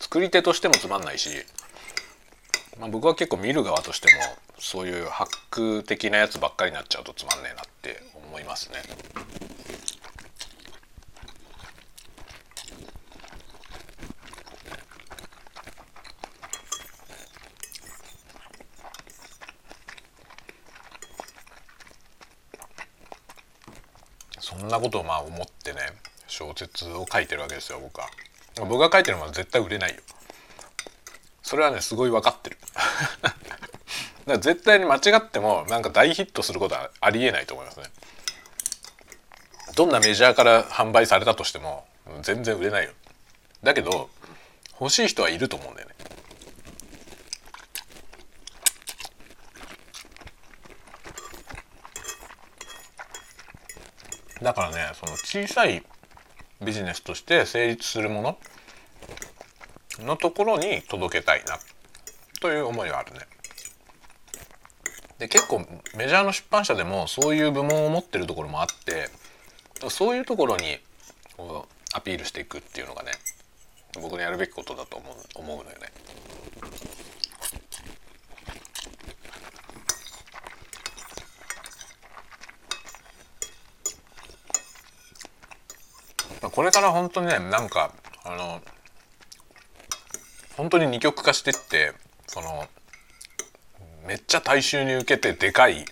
[0.00, 1.30] 作り手としてもつまんないし、
[2.78, 4.20] まあ、僕は結構見る側としても
[4.58, 8.82] そういうハック的なやつばっかりになっちゃうとつまんねえなって思いますね。
[24.40, 25.80] そんなことをまあ思ってね
[26.26, 28.08] 小説を書いてるわけですよ僕は。
[28.56, 30.00] 僕が書いてるものは絶対売れないよ。
[31.42, 32.58] それはねすごい分かってる。
[34.26, 37.86] から絶対に間違ってもなんか大ヒットすることはありえないと思いますね。
[39.76, 41.84] どんなメジャーから販売されたとしても
[42.22, 42.92] 全然売れないよ。
[43.62, 44.08] だけど
[44.80, 45.94] 欲しい人はいると思うんだよね。
[54.42, 55.82] だからねその小さい
[56.62, 58.38] ビジネスとして成立するもの
[60.00, 61.58] のところに届けたいな
[62.40, 63.20] という思いはあるね。
[65.18, 69.08] で結構メジャーの出版社でもそういう部門を持ってるところもあって
[69.88, 70.78] そういうところに
[71.94, 73.12] アピールしていくっていうのがね
[74.00, 75.92] 僕のやるべきことだと思う思うのよね。
[86.50, 87.92] これから本当にねなんか
[88.24, 88.60] あの
[90.56, 91.92] 本当に二極化してって
[92.26, 92.68] その
[94.06, 95.84] めっちゃ大衆に受けてでかい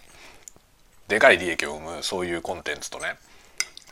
[1.09, 3.17] でかい利益を生むそういうコンテンツとね。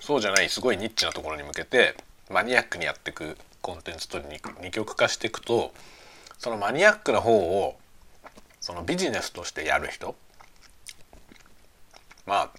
[0.00, 1.94] そうじゃないすごいニッチなところに向けて
[2.30, 4.18] マニアックにやっていくコンテンツと
[4.62, 5.72] 二極化していくと
[6.38, 7.76] そのマニアックな方を
[8.60, 10.14] そのビジネスとしてやる人
[12.26, 12.50] まあ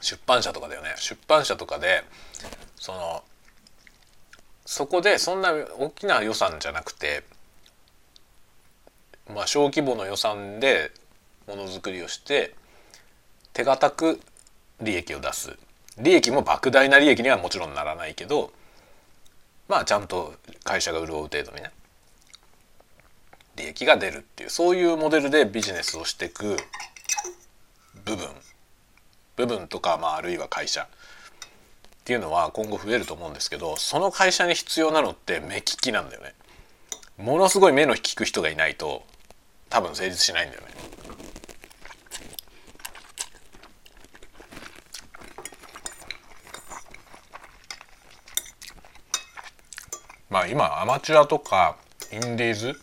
[0.00, 0.94] 出版社とかだよね。
[0.96, 2.04] 出版社とかで
[2.76, 3.22] その
[4.64, 7.24] そこでそんな大きな予算じゃなくて
[9.32, 10.92] まあ小規模の予算で
[11.46, 12.54] ものづくりをして
[13.52, 14.20] 手堅く
[14.80, 15.56] 利益を出す
[15.98, 18.52] 利益も莫大な利益にはもちろんならないけど
[19.68, 21.70] まあちゃんと会社が潤う程度にね
[23.56, 26.56] 利益が出るっていうそういうモデルでビジネスをしていく
[28.04, 28.28] 部分
[29.36, 30.86] 部分とか、まあ、あるいは会社っ
[32.04, 36.34] ていうのは今後増えると思うんですけどその会社に必要なのって目利きなんだよね。
[37.18, 39.04] ものすごい目の利く人がいないと
[39.72, 40.68] 多分成立しないんだよね。
[50.28, 51.76] まあ今アマチュアとか
[52.12, 52.80] インディーズ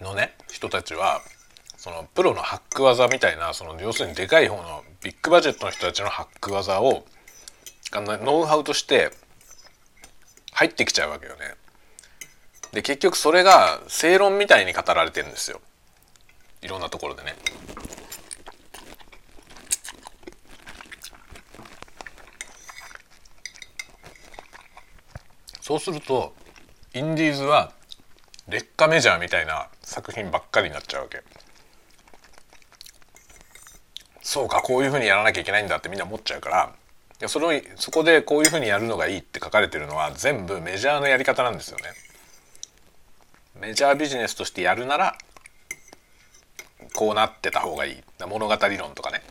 [0.00, 1.20] のね人たちは
[1.76, 7.04] そのプロのハック技みたいなその要するにでかい方のビッグバジェットの人たちのハック技を
[7.92, 9.10] ノウハウとして
[10.52, 11.56] 入ってきちゃうわけよね。
[12.72, 15.60] で結局それが正論みたいに語られてるんですよ
[16.62, 17.34] いろんなところでね。
[25.60, 26.34] そうすると
[26.94, 27.72] インディーズは
[28.48, 31.22] 劣化メジャーみたいな作品ばっかりになっちゃうわけ。
[34.20, 36.72] そうかこういうふうにやらなきゃいけないんだってみんな思っちゃうから
[37.20, 41.84] いやそれをそこでこういうふうにやるのがいいって書かれてるのは全部メジャーのやり方なんですよね。
[43.60, 45.18] メジャービジネスとしてやるなら
[46.94, 48.02] こうなってた方がいい。
[48.26, 49.22] 物語論とかね。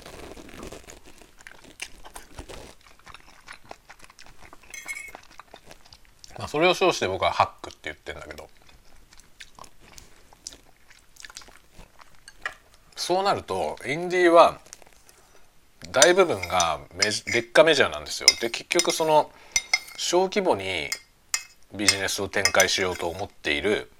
[6.37, 8.49] まあ、それを称して僕はハックって言ってんだけど。
[12.95, 14.59] そうなるとインディーは
[15.91, 18.29] 大部分が劣化メジャーなんですよ。
[18.39, 19.31] で結局その
[19.97, 20.89] 小規模に
[21.73, 23.91] ビジネスを展開しようと思っている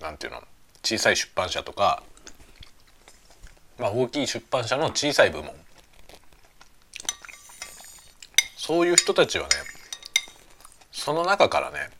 [0.00, 0.42] なんていうの
[0.82, 2.02] 小さい出版社とか、
[3.78, 5.54] まあ、大きい出版社の小さい部門
[8.56, 9.50] そういう人たちはね
[10.92, 11.90] その中からね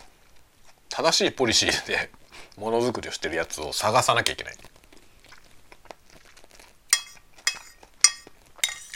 [0.89, 2.11] 正しいポリシーで
[2.57, 4.55] ものづくりをしてるやつを探さなきゃいけない。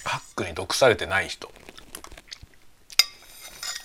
[0.04, 1.50] ハックに毒されてない人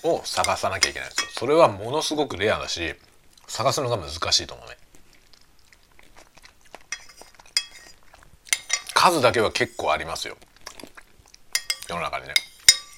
[0.02, 1.30] を探さなきゃいけないんですよ。
[1.32, 2.94] それはものすごくレアだし
[3.46, 4.76] 探すのが難しいと思うね。
[9.02, 10.36] 数だけは結構ありますよ。
[11.88, 12.34] 世の中にね。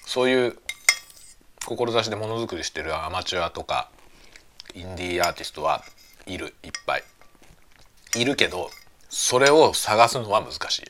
[0.05, 0.59] そういう
[1.65, 3.89] 志でものづくりしてるアマチュアとか
[4.75, 5.85] インディーアーティストは
[6.27, 7.05] いるいっぱい。
[8.17, 8.69] いるけど
[9.11, 10.83] それを探すのは難しい。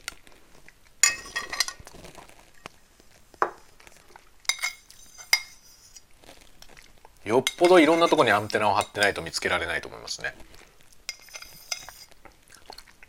[7.29, 10.35] よっぽどいろんなとこにアンテナを張ってないと見つけられないと思いますね。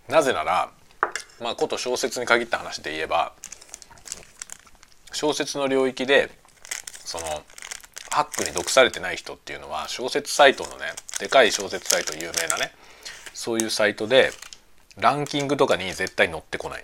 [0.10, 0.70] なぜなら
[1.44, 3.34] まあこと小説に限った話で言えば
[5.12, 6.32] 小説の領域で
[7.06, 7.26] その
[8.10, 10.86] ハックに毒されてない人っていうのは小説サイトのね
[11.20, 12.72] でかい小説サイト有名なね
[13.34, 14.32] そういうサイトで
[14.98, 16.84] ランキングとかに絶対載ってこない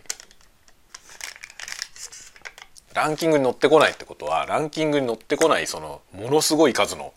[2.94, 7.14] ランキングに載ってこないってことはランキングに載ってこないそのものすごい数の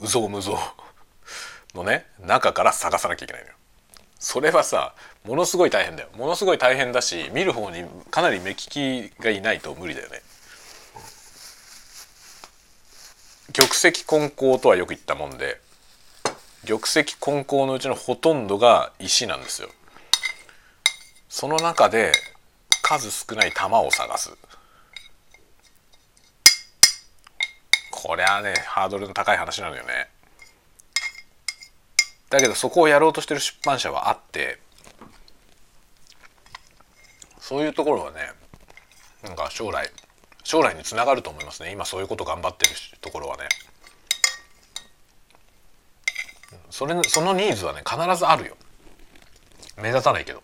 [0.00, 0.58] うぞうむぞ
[1.74, 3.54] うのね中から探さなきゃいけないのよ。
[4.18, 4.94] それはさ
[5.26, 10.22] ものすごい大変だよものすごい大変だし見る方にかなり目利きがいないと無理だよね。
[13.52, 15.60] 玉石混交とはよく言ったもんで
[16.66, 19.68] 玉石混交のうちのほとんどが石なんですよ。
[21.28, 22.12] その中で
[22.82, 24.36] 数少ない玉を探す
[27.92, 30.08] これはねハードルの高い話なのよね
[32.30, 34.58] だけどそこをやろうとしてる出版社はあって
[37.50, 38.30] そういうところはね
[39.24, 39.90] なんか将来
[40.44, 41.72] 将来につながると思いますね。
[41.72, 43.48] 今そういうこと頑張ってるところはね。
[46.70, 48.56] それそのニーズはね必ずあるよ。
[49.76, 50.40] 目立たないけど。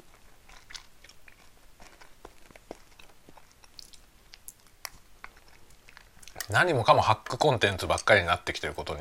[6.50, 9.00] 何もかもハックコンテンツばっかりになってきてることに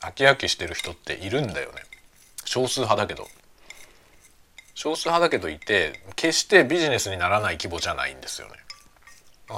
[0.00, 1.82] 飽き飽きしてる人っているんだよね。
[2.46, 3.28] 少数派だけど。
[4.76, 8.54] 少数派だけどいて決してビジネスにならない規模じゃないんですよね。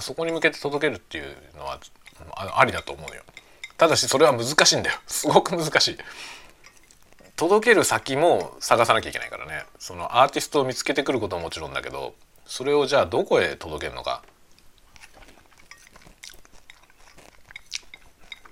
[0.00, 1.80] そこに向けて届けるっていうのは
[2.56, 3.22] ありだと思うよ。
[3.76, 4.98] ただしそれは難しいんだよ。
[5.08, 5.98] すごく難しい。
[7.34, 9.66] 届ける先も探さなきゃいけないからね。
[9.80, 12.14] そのアーティストを見つけてくることももちろんだけど
[12.46, 14.22] それをじゃあどこへ届けるのか。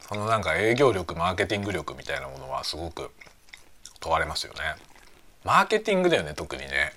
[0.08, 3.12] そのなんか営業力マーケティング力みたいなものはすごく
[4.00, 4.74] 問われますよね。
[5.46, 6.92] マーケティングだよね特にね。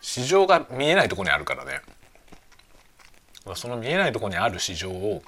[0.00, 1.80] 市場が見えないとこにあるからね。
[3.56, 5.24] その見えないとこにある市場を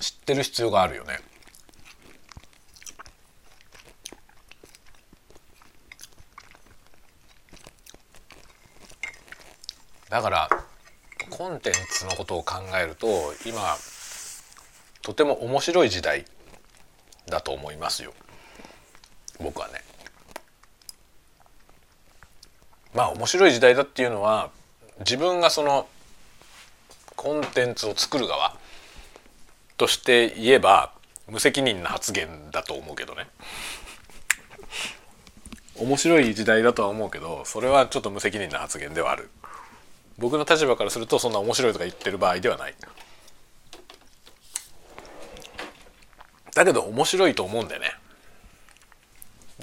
[0.00, 1.18] 知ってる必要があるよね。
[10.08, 10.48] だから
[11.28, 13.06] コンテンツのことを考えると
[13.44, 13.76] 今
[15.02, 16.24] とても面白い時代
[17.26, 18.14] だと思いますよ。
[19.40, 19.82] 僕はね。
[22.94, 24.50] まあ面白い時代だっていうのは
[25.00, 25.88] 自分がその
[27.16, 28.56] コンテンツを作る側
[29.76, 30.92] として言えば
[31.28, 33.26] 無責任な発言だと思うけどね。
[35.76, 39.30] 面白い時代だとは思うけどそれはちょっと無責任な発言ではある。
[40.16, 42.74] 僕の立場からするとそんな面白いとか言ってる場合ではない。
[46.54, 47.90] だけど面白いと思うんだよね。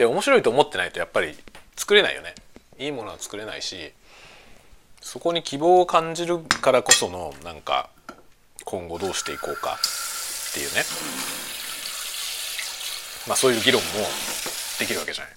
[0.01, 1.35] で面白いと思ってないとやっぱり
[1.75, 2.33] 作れないよね。
[2.79, 3.93] いいものは作れないし
[4.99, 7.91] そこに希望を感じるからこそのなんか
[8.65, 10.81] 今後どうしていこうかっていうね。
[13.27, 13.87] まあそういう議論も
[14.79, 15.33] できるわけじゃない。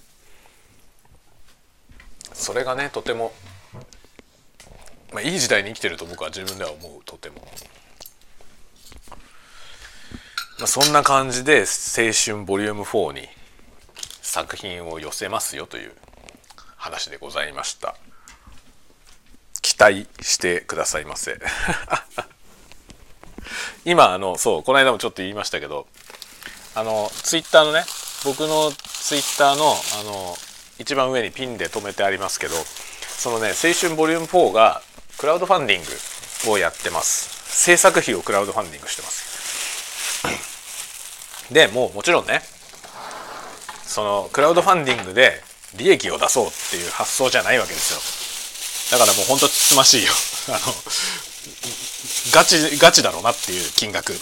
[2.33, 3.35] それがねとても、
[5.13, 7.37] まあ、いい時代に生きてると僕は自分では思うとても。
[10.59, 11.67] まあ、そんな感じで
[11.99, 13.29] 青春ボリューム4に
[14.35, 15.93] 作品を寄せますよという
[16.77, 17.95] 話でございました。
[19.63, 21.39] 期待してくださいませ。
[23.87, 25.87] 今あのそうこの間もちょっと言いましたけど
[26.75, 27.85] あのツイッターのね
[28.25, 30.37] 僕のツイッターのあの
[30.81, 32.57] 一番上にピンで止めてありますけど
[33.17, 34.83] そのね青春ボリューム4が
[35.17, 35.85] クラウドファンディン
[36.45, 37.31] グをやってます。
[37.65, 40.25] 制作費をクラウドファンディングしてます。
[41.53, 42.43] でもうもちろんね
[43.87, 45.41] そのクラウドファンディングで
[45.77, 48.99] 利益を出そうっていう発想じゃないわけですよ。
[48.99, 50.13] だからもうほんとつつましいよ。
[50.49, 50.59] あの
[52.33, 54.15] ガチガチだろうなっていう金額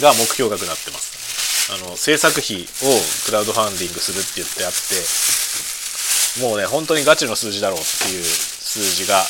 [0.00, 1.72] が目標額になってます。
[1.72, 9.22] あの制作費をクラウドファンディングするって言ってあってもうね本当にガチの数字だろうっていう数字が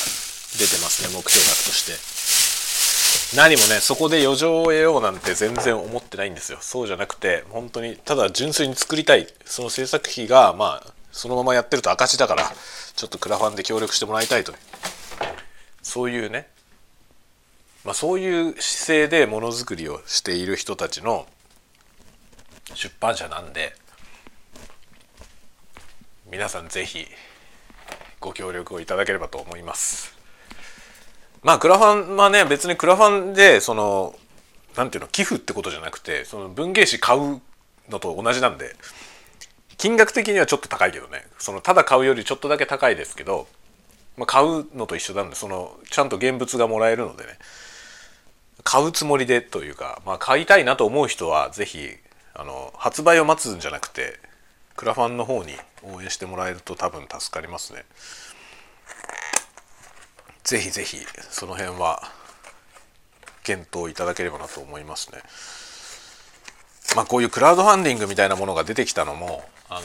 [0.57, 2.08] 出てますね目標額として。
[3.35, 6.57] 何もねそこで余剰を得ようなんて全然思ってないんですよ。
[6.61, 9.27] そうじゃなくて本当にただ純粋に作りたい。
[9.45, 12.51] その制作費がまあそのままやってると赤字だから
[12.95, 14.53] ちょっとクラファンで協力してもらいたいと
[15.81, 16.47] そういうね。
[17.85, 21.25] まあ、そういう姿勢でものづくりをしている人たちの
[22.73, 23.73] 出版社なんで
[26.29, 27.07] 皆さん是非
[28.19, 30.18] ご協力をいただければと思います。
[31.43, 34.15] まあクラファンはね別にクラファンでその
[34.75, 37.41] 何ていうの寄付ってことじゃなくてその文芸誌買う
[37.89, 38.75] のと同じなんで
[39.77, 43.47] 金額的にはちょっと高いけどねそのただ買うよりちょっとだけ高いですけど、
[44.17, 47.39] まあ、買うのと一緒なんでそのちゃんと現物がもらえるのでね
[48.63, 51.89] 買うつもりでというか、まあ、買いたいなと思う人は是非
[52.33, 54.19] あの発売を待つんじゃなくて
[54.75, 57.83] クラファンの方に応援してもらえると多分助かりますね。
[60.49, 60.97] ぜひぜひ
[61.29, 62.01] その辺は
[63.43, 65.19] 検討いただければなと思いますね。
[66.95, 69.81] まあこういうクラウドファンディングみたいなものが出てきたのもあの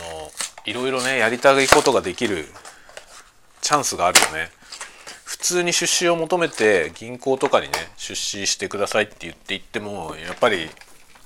[0.64, 2.46] いろいろねやりたいことができる
[3.60, 4.48] チャンスがあるよね。
[5.26, 10.70] 普通に出資を求めて銀行とかにね出資してくださいって言って言ってもやっぱり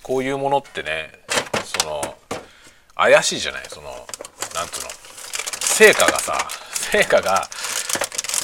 [0.02, 1.12] こういうものってね
[1.64, 2.16] その
[2.96, 4.90] 怪しいじゃないそのなんつうの
[5.60, 6.36] 成果がさ
[6.72, 7.48] 成果が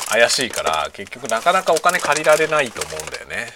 [0.08, 3.52] 怪しいから結局なかなかお金借りられないと思うんだよね。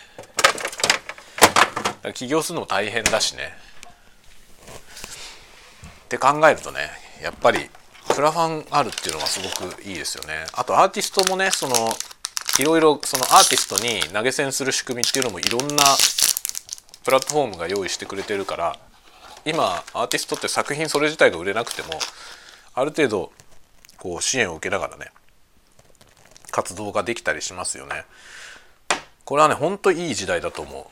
[2.14, 3.53] 起業するのも大変だしね。
[6.05, 6.90] って考えるとね
[7.22, 7.68] やっぱり
[8.09, 10.46] クラファンあるっていうのがすごくいいですよね。
[10.55, 11.74] あとアーティストもねその
[12.59, 15.84] いろいろそのアーティストに投げ銭する仕組みっていうのもいろんな
[17.05, 18.76] プラットフォームが用意してくれてるから
[19.44, 21.90] 今アーティストって作品それ自体が売れなくても
[22.74, 23.32] ある程度
[23.99, 25.11] こう支援を受けながらね
[26.51, 28.05] 活動ができたりしますよね。
[29.24, 30.86] これはねほんといい時代だと思う。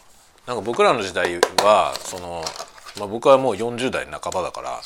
[0.46, 2.44] なんか僕らの時代はその、
[2.98, 4.80] まあ、僕はもう40代半ばだから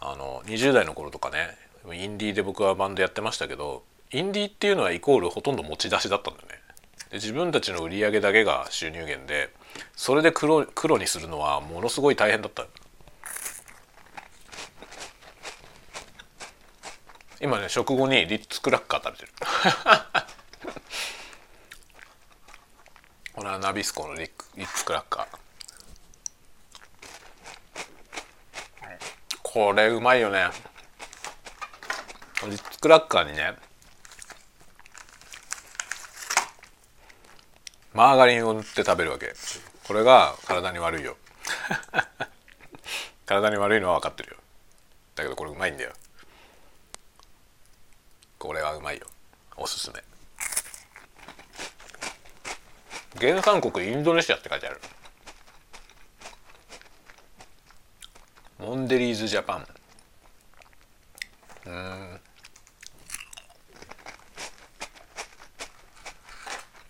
[0.00, 1.56] あの20代の頃とかね
[1.94, 6.54] インディーで僕はバンドやってましたけどインディーっていうのはイコールほとんど持ち出しだったんだよね。
[7.10, 9.50] で自分たちの売り上げだけが収入源で
[9.96, 12.66] それで黒黒にするのはものすごい大変だった。
[17.40, 19.32] 今ね食後にリッツクラッカー食べてる。
[23.32, 25.38] これはナビスコのリッリッツクラッカー。
[29.42, 30.48] これうまいよね。
[32.44, 33.54] リッツクラッカーにね
[37.94, 39.32] マーガリンを塗って食べるわけ。
[39.86, 41.16] これが体に悪いよ。
[43.26, 44.36] 体に悪いのは分かってるよ。
[45.14, 45.92] だけどこれうまいんだよ。
[48.38, 49.06] これはうまいよ。
[49.56, 50.02] おすすめ。
[53.18, 54.80] 原産国インドネシアって書いてある。
[58.58, 59.66] モンデリーズジャパン。
[61.66, 62.20] うん。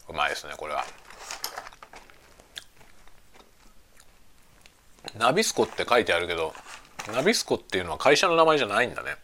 [0.08, 0.84] うまいですねこれは。
[5.16, 6.54] ナビスコって書いてあるけど
[7.12, 9.16] ナビスコっていうのは会社の名前じゃないんだね。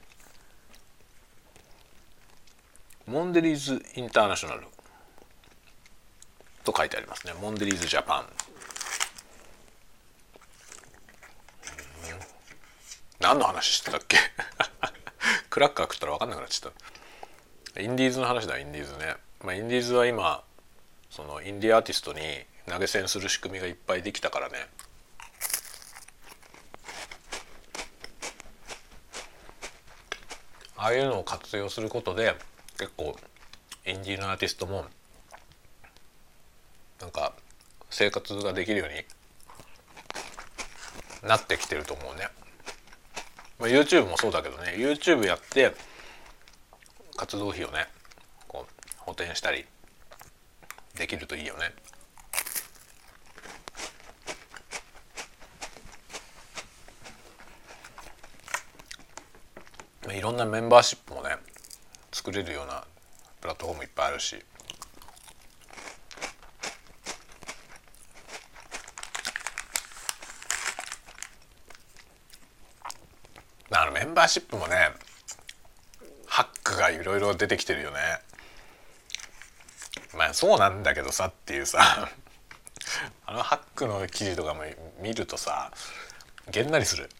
[3.06, 4.62] モンデリーズ・インターナショナル
[6.64, 7.34] と書いてありますね。
[7.40, 8.26] モンデリーズ・ジャパン。
[13.20, 14.16] 何の話してたっけ？
[15.50, 16.72] クラッカー食ったら分かんなくなっちゃっ
[17.74, 17.80] た。
[17.80, 19.16] インディーズの話だインディーズね。
[19.40, 20.42] まあインディーズは今
[21.10, 22.20] そのインディーアーティストに
[22.66, 24.66] 投げ銭する仕組みがいっぱいできたからね。
[30.76, 32.34] ああいうのを活用することで
[32.78, 33.16] 結構
[33.86, 34.84] インディーのアーティストも
[37.00, 37.34] なんか
[37.90, 39.04] 生活ができるように
[41.28, 42.28] なってきてると思うね。
[43.58, 45.72] まあ、YouTube もそうだけどね YouTube やって
[47.16, 47.86] 活動費をね
[48.48, 49.64] こう補填したり
[50.96, 51.72] できるといいよね。
[60.12, 61.36] いろんなメンバーシップもね
[62.24, 62.82] 作れるような
[63.42, 64.42] プラットフォームいっぱいあるし
[73.70, 74.74] あのメンバーシップもね
[76.26, 77.98] ハックがいろいろ出てきてるよね
[80.16, 82.08] まあそうなんだけどさっていうさ
[83.26, 84.62] あのハックの記事とかも
[85.02, 85.70] 見るとさ
[86.50, 87.10] げんなりする。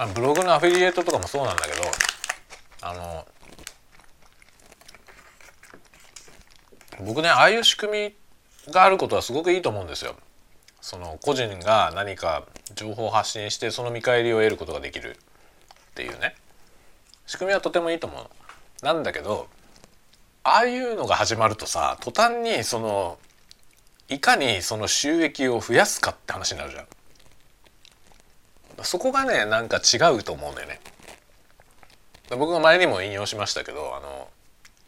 [0.00, 1.82] あブログのアフィリエイトとかもそうなんだけど
[2.80, 3.26] あの
[7.04, 8.14] 僕ねああいう仕組
[8.66, 10.16] みがあることはすごくいいと思うんですよ。
[10.80, 12.44] その個人が何か
[12.74, 15.18] 情報を発信してその見返りを得ることができる
[15.90, 16.34] っていうね
[17.26, 19.48] 仕組みはとてもいいと思うなんだけど
[20.42, 23.18] ああいうのが始まるとさ途端にその
[24.08, 26.86] いかにその収益を増やすかって話になるじゃん。
[28.82, 30.80] そこがねなんか違うと思うんだよね。
[32.30, 34.28] 僕が前にも引用しましたけどあの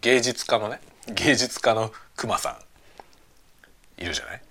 [0.00, 2.58] 芸術家のね芸術家のクマさ
[3.98, 4.02] ん。
[4.02, 4.42] いるじゃない？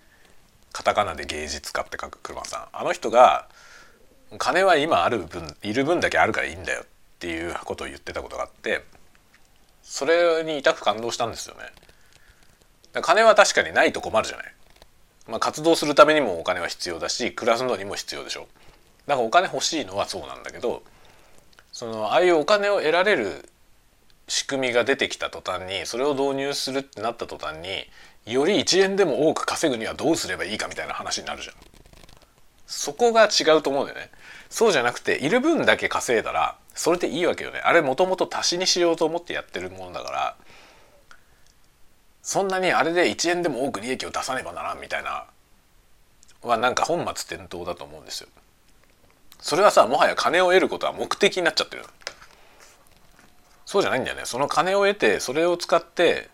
[0.71, 2.77] カタカナで芸術家って書くクマさん。
[2.77, 3.47] あの人が
[4.37, 6.85] 金は今ある分いる分だけあるからいいんだよっ
[7.19, 8.83] ていうことを言ってたことがあって
[9.83, 13.01] それに痛く感動したんですよね。
[13.01, 14.53] 金は確かにないと困るじゃない、
[15.27, 18.47] まあ、活動するためにもお金は必要だし暮らすのにも必要でしょ。
[19.07, 20.83] だからお金欲しいのはそうなんだけど
[21.71, 23.49] そのああいうお金を得られる
[24.27, 27.85] 仕組みが出てきた途端にそれを導入するってなった途端に
[28.25, 31.55] より1円でも多く稼ぐにはどうすればいいかみたいな話になるじゃん。
[32.67, 34.09] そこが違うと思うんだよね。
[34.49, 37.59] そうじゃなくている分だけ稼いだらそれでいいわけよね。
[37.59, 40.35] あれもともと足しにしようと思ってやってるものだから
[42.21, 45.25] そんなにあれで1円でも多く利益を出さねばならんみたいな
[46.43, 48.29] はなんか本末転倒だと思うんですよ。
[49.41, 51.83] それはさもはや金を得ることは目的になっちゃってる
[53.65, 54.23] そうじゃないんだよね。
[54.25, 56.29] その金を得てそれを使って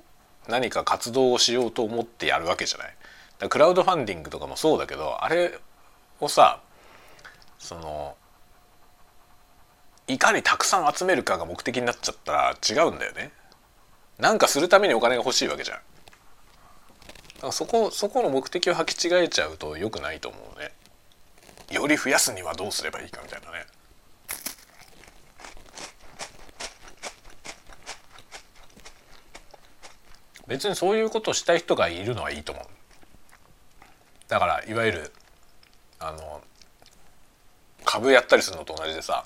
[0.47, 2.95] 何か活動をしようと思ってやるわけじゃない。
[3.39, 5.59] だクラウドファンディングとかもそうだけどあれ
[6.19, 6.61] をさ
[7.59, 8.15] その
[10.07, 13.31] いかにたくさん集めるかが目的になっちゃったら違うんだよね。
[14.17, 15.77] なんかするためにお金が欲しいわけじゃん。
[15.77, 15.81] だ
[17.41, 20.71] からそこそこの目的を履き違えちゃうと良くないと思うね。
[21.71, 23.65] より増やすにはどうすればいいかみたいなね
[30.47, 32.65] 別にそういうことをしたい人がいるのはいいと思う
[34.29, 35.11] だからいわゆる
[35.99, 36.41] あの
[37.83, 39.25] 株やったりするのと同じでさ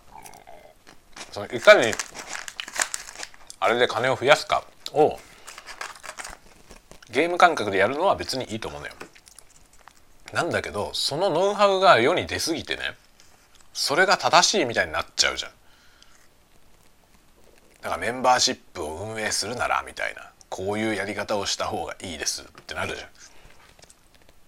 [1.32, 1.94] そのいかに
[3.60, 4.64] あれで金を増やすか
[4.94, 5.20] を
[7.12, 8.94] ゲーム感覚でやるのは別にいいと思うのよ。
[10.34, 12.96] なんだけどそのノウハウが世に出過ぎてね
[13.74, 15.52] それが正しいみたいになっちゃうじゃん。
[17.82, 23.10] だからメンバーシップを運営するならみたいなこういうやり方をした方がいいですってなるじゃん。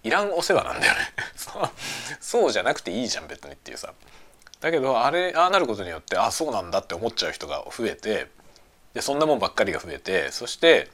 [0.04, 0.98] いらんお世話なんだよね
[2.20, 3.94] そうじゃなくていいじゃん別にっていうさ
[4.60, 8.28] だけどあれああなることによってあそうなんだって思っちゃう人が増えて
[8.92, 10.90] でそんなもんばっかりが増えてそして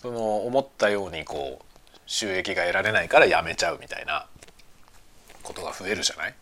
[0.00, 1.71] その思ったようにこう
[2.12, 4.26] 収益が得られないからやめちゃうみたいな
[5.42, 6.34] ことが増えるじゃない？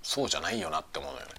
[0.00, 1.32] そうじゃないよなって思うのよね。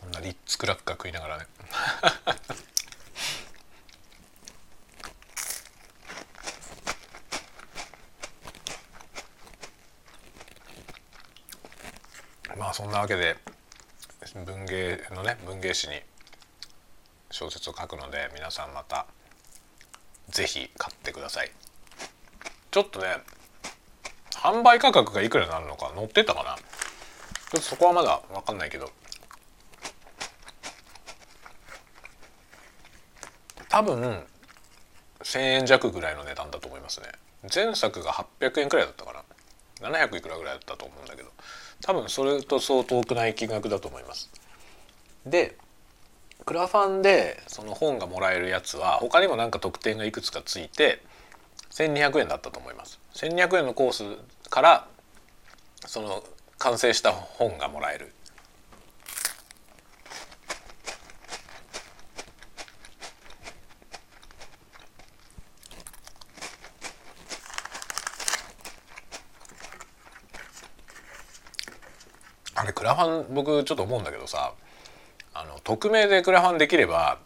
[0.00, 1.46] こんなリッツクラッカー食いながらね
[12.60, 13.36] まあそんなわけで
[14.44, 15.94] 文芸のね文芸誌に
[17.30, 19.06] 小説を書くので皆さんまた
[20.28, 21.50] 是非買ってください。
[22.70, 23.06] ちょっとね
[24.34, 26.56] 販売価格がいくらになるのか載ってたかな？
[26.56, 28.90] ちょっとそこはまだ分かんないけど。
[33.70, 34.26] 多分
[35.20, 37.06] 1,000円弱ぐらいの値段だと思いますね。
[37.52, 39.24] 前作が800円くらいだったか
[39.80, 41.09] な？700いくらぐらいだったと思うんだ
[41.90, 44.30] 多分それとそう遠くない金額だと思います。
[45.26, 45.56] で
[46.44, 51.02] クラファンでその本がもらえるやつは他にもなんか特典がいくつかついて
[51.72, 53.00] 1200円だったと思います。
[53.14, 54.04] 1200円のコース
[54.48, 54.86] から
[55.84, 56.22] その
[56.58, 58.12] 完成した本がもらえる。
[72.90, 74.52] ラファン僕ちょっと思うんだけどさ
[75.32, 77.18] あの匿名でクラファンできれば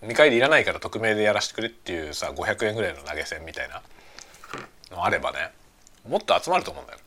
[0.00, 3.82] 見返りいらないから匿名でやらせてくれっていうさ500円ぐらいの投げ銭みたいな
[4.92, 5.50] のあればね
[6.08, 6.98] もっと集まると思うんだよ。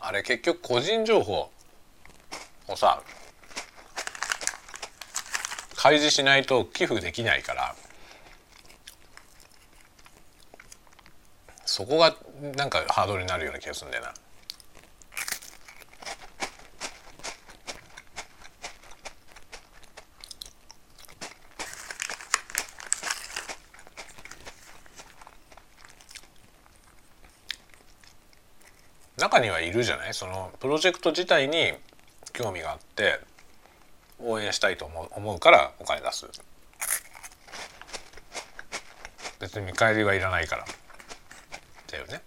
[0.00, 1.50] あれ結局個人情報
[2.68, 3.02] をさ
[5.74, 7.74] 開示しないと寄付できないから
[11.76, 12.16] そこが
[12.56, 14.14] なんかハードルになるような気がするんだよな。
[29.18, 30.14] 中にはいるじゃない？
[30.14, 31.74] そのプロジェクト自体に
[32.32, 33.20] 興味があって
[34.18, 36.26] 応援したいと思う思うからお金出す。
[39.40, 40.64] 別に見返りはいらないから。
[41.86, 42.20] だよね。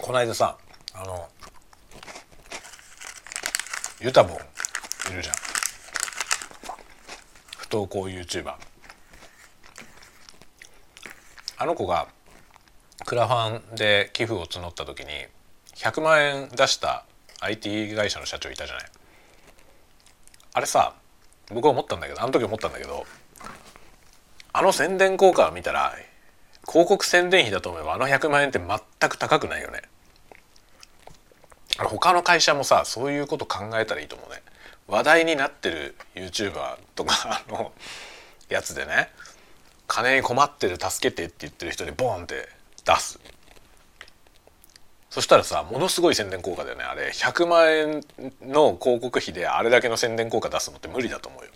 [0.00, 0.56] この間さ
[0.94, 1.28] あの
[4.00, 4.36] ユタボン
[5.12, 5.47] いるじゃん。
[7.68, 8.54] 不登校 YouTuber
[11.58, 12.08] あの子が
[13.04, 15.06] クラファンで寄付を募った時に
[15.76, 17.04] 100万円出した
[17.40, 18.84] IT 会社の社長いたじゃない。
[20.54, 20.94] あれさ
[21.50, 23.04] 僕は思ったんだけどあの時思ったんだけど
[24.54, 25.94] あの宣伝効果を見たら
[26.66, 29.82] 広告宣伝費だと思えばあの100万円って全く高くないよね。
[31.76, 34.42] 他の会社もさそういうこと考えたらいいと思うね。
[34.88, 37.72] 話題になってる YouTuber とかの
[38.48, 39.10] やつでね
[39.86, 42.48] 金に困ってる助けてって言ってる人にボンって
[42.84, 43.20] 出す。
[45.10, 46.84] そしたらさものすごい宣伝効果だよね。
[46.84, 48.00] あれ100万円
[48.42, 51.50] の広告費であれだけの宣伝効果出すのって無理だと思うよ。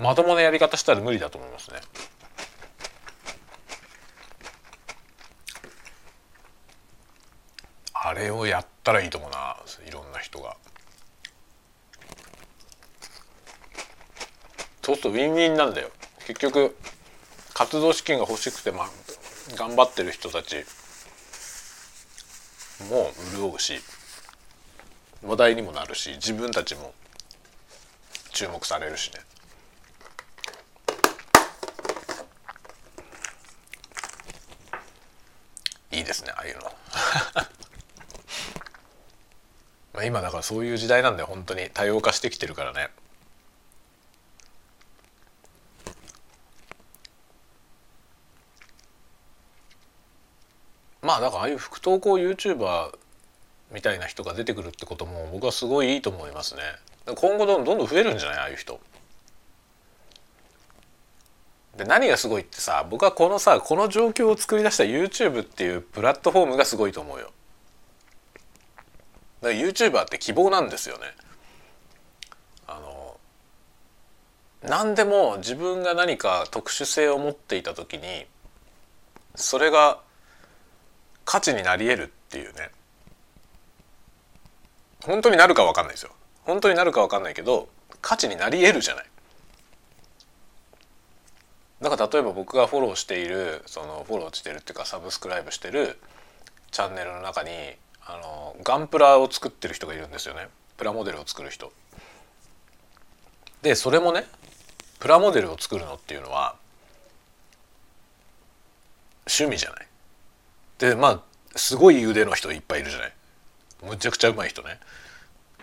[0.00, 1.76] まともなやり方したら無理だと思いますね
[7.92, 9.56] あれをやったらいいと思うな。
[9.86, 10.56] いろんな人が。
[14.82, 15.90] そうするとウィンウィンなんだよ。
[16.26, 16.76] 結局
[17.54, 18.88] 活動資金が欲しくて、まあ、
[19.56, 20.64] 頑張ってる人たち。
[22.88, 23.80] も潤うし
[25.22, 26.94] 話題にもなるし自分たちも
[28.32, 29.20] 注目されるしね
[35.92, 36.62] いいですねああいうの
[39.92, 41.70] まあ今だからそういう時代なんだよ本当に。
[41.72, 42.88] 多様化してきてるからね。
[51.00, 52.90] まあだからああいう不登校 YouTuber
[53.70, 56.62] みたいな人が出てくるってことも僕はすごいいいと思いますね。
[57.14, 58.80] 今後どんどんどん増えるんじゃないああいう人。
[61.76, 67.30] で何がすごいってさ僕はこのさこの状況を作り出した YouTube っていうプラットフォームがすごいと思うよ。
[69.40, 71.04] だから YouTuber って希望なんですよね。
[72.66, 73.18] あの
[74.62, 78.26] 何でも自分が何か特殊性を持っていた時に
[79.34, 80.00] それが
[81.24, 82.70] 価値になり得るっていうね。
[85.04, 86.12] 本当になるか分かんないですよ。
[86.44, 87.68] 本当になるか分かんないけど
[88.02, 89.06] 価値になり得るじゃない。
[91.80, 95.98] だから例えば僕がフォローしているそのフォローしてるっていうかサブスクライブしてる
[96.70, 97.50] チャンネルの中に
[98.06, 101.72] あのガンプラを作ってる人がいるんですよねプラモデルを作る人。
[103.62, 104.24] でそれもね
[104.98, 106.56] プラモデルを作るのっていうのは
[109.26, 109.86] 趣味じゃない。
[110.78, 111.22] でまあ
[111.56, 113.12] すごい腕の人いっぱいいるじゃない。
[113.82, 114.78] むちゃくちゃうまい人ね。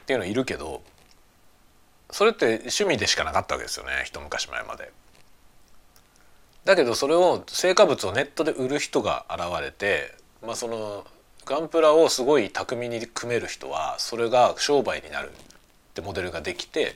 [0.02, 0.82] っていうのいるけど
[2.12, 4.92] それって趣味でしかなかったわけですよね一昔前まで。
[6.66, 11.06] だけどそれを成果物をネットで売る人が現れて、まあ、その
[11.48, 15.32] ガンプラをすごい巧みに組める人はそれが商売になるっ
[15.94, 16.96] てモデルができて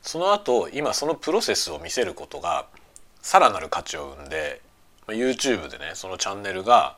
[0.00, 2.66] その後今そのプロセスを見せることが
[3.20, 4.62] さらなる価値を生んで
[5.08, 6.96] YouTube でねそのチャンネルが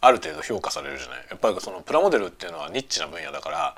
[0.00, 3.76] ある程度評価されるじゃないやっぱりそのプラモデルっていうのはニッチな分野だから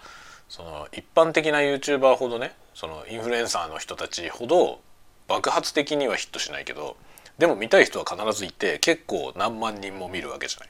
[0.50, 4.80] その一般的な YouTuber ほどねそのインフルエンサーの人たちほど
[5.26, 6.98] 爆発的にはヒットしないけど
[7.38, 10.68] でも見たい人は必ずいて結構何万人も見るわけじゃない。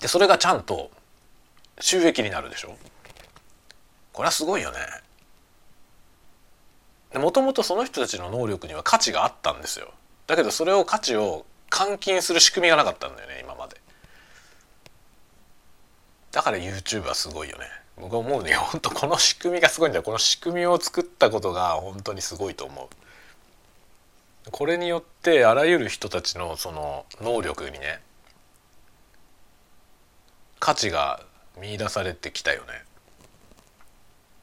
[0.00, 0.90] でそれがちゃんと
[1.80, 2.76] 収益になるでしょ？
[4.12, 4.78] これはすごいよね。
[7.18, 9.92] もともとその人たちの能力には価値があったんですよ。
[10.26, 13.80] だけどそれを価値を換金する仕組みがなかったんだよね今まで。
[16.32, 17.64] だから YouTube はすごいよね。
[17.98, 20.02] 僕は思うね本当この仕組みがすごいんだよ。
[20.02, 22.90] この仕組みを作ったことが本当にすごいと思
[24.46, 24.50] う。
[24.50, 28.00] これによってあらゆる人たちのその能力にね
[30.66, 31.20] 価値が
[31.60, 32.66] 見出されてきたよね。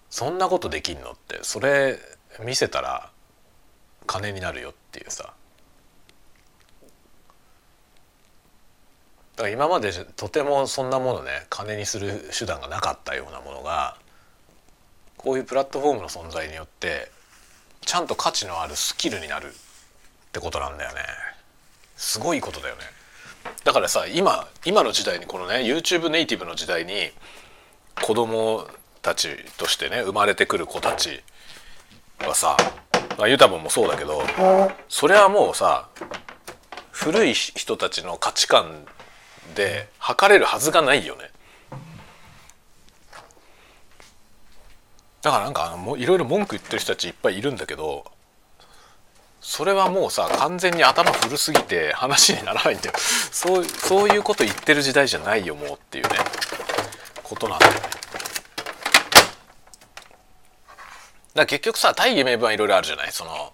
[0.09, 1.99] そんなことできんのってそれ
[2.45, 3.09] 見せたら
[4.07, 5.33] 金になるよっていうさ。
[9.35, 13.97] だから今までとてもそんなものね金にする手段がなかったようなものが
[15.17, 17.11] こういうプラットフォームの存在によって
[17.81, 19.51] ちゃんと価値のあるスキルになるっ
[20.31, 21.01] てことなんだよね。
[21.97, 23.02] すごいことだよね。
[23.63, 27.11] だからさ今今の時代にこのね YouTube ネイティブの時代に
[28.01, 28.67] 子供
[29.01, 31.21] たちとしてね生まれてくる子たち
[32.19, 32.57] はさ、
[33.17, 34.23] まあ、ユタボンもそうだけど
[34.89, 35.89] それはもうさ
[36.91, 38.85] 古い人たちの価値観
[39.55, 41.31] で測れるはずがないよね。
[45.21, 48.05] だからなんかもいろいろ文句言ってる人たちいっぱいいるんだけど
[49.45, 52.95] それはもうさ完全に頭古すぎて話にならないんだよ。
[53.31, 56.15] そうそういうこと言ってる時代じゃないよもうっていうね。
[57.21, 57.79] ことなんだよね。
[61.35, 63.11] だ結局さ大義名分はいろいろあるじゃない？
[63.11, 63.51] その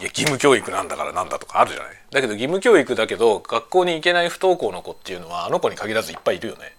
[0.00, 1.96] いや義務教育なんだからなんだとかあるじゃない？
[2.10, 6.76] だけど義務教育だけど学校に行けない不登校の子っていうのはあの子に限らずいっぱいいるよね。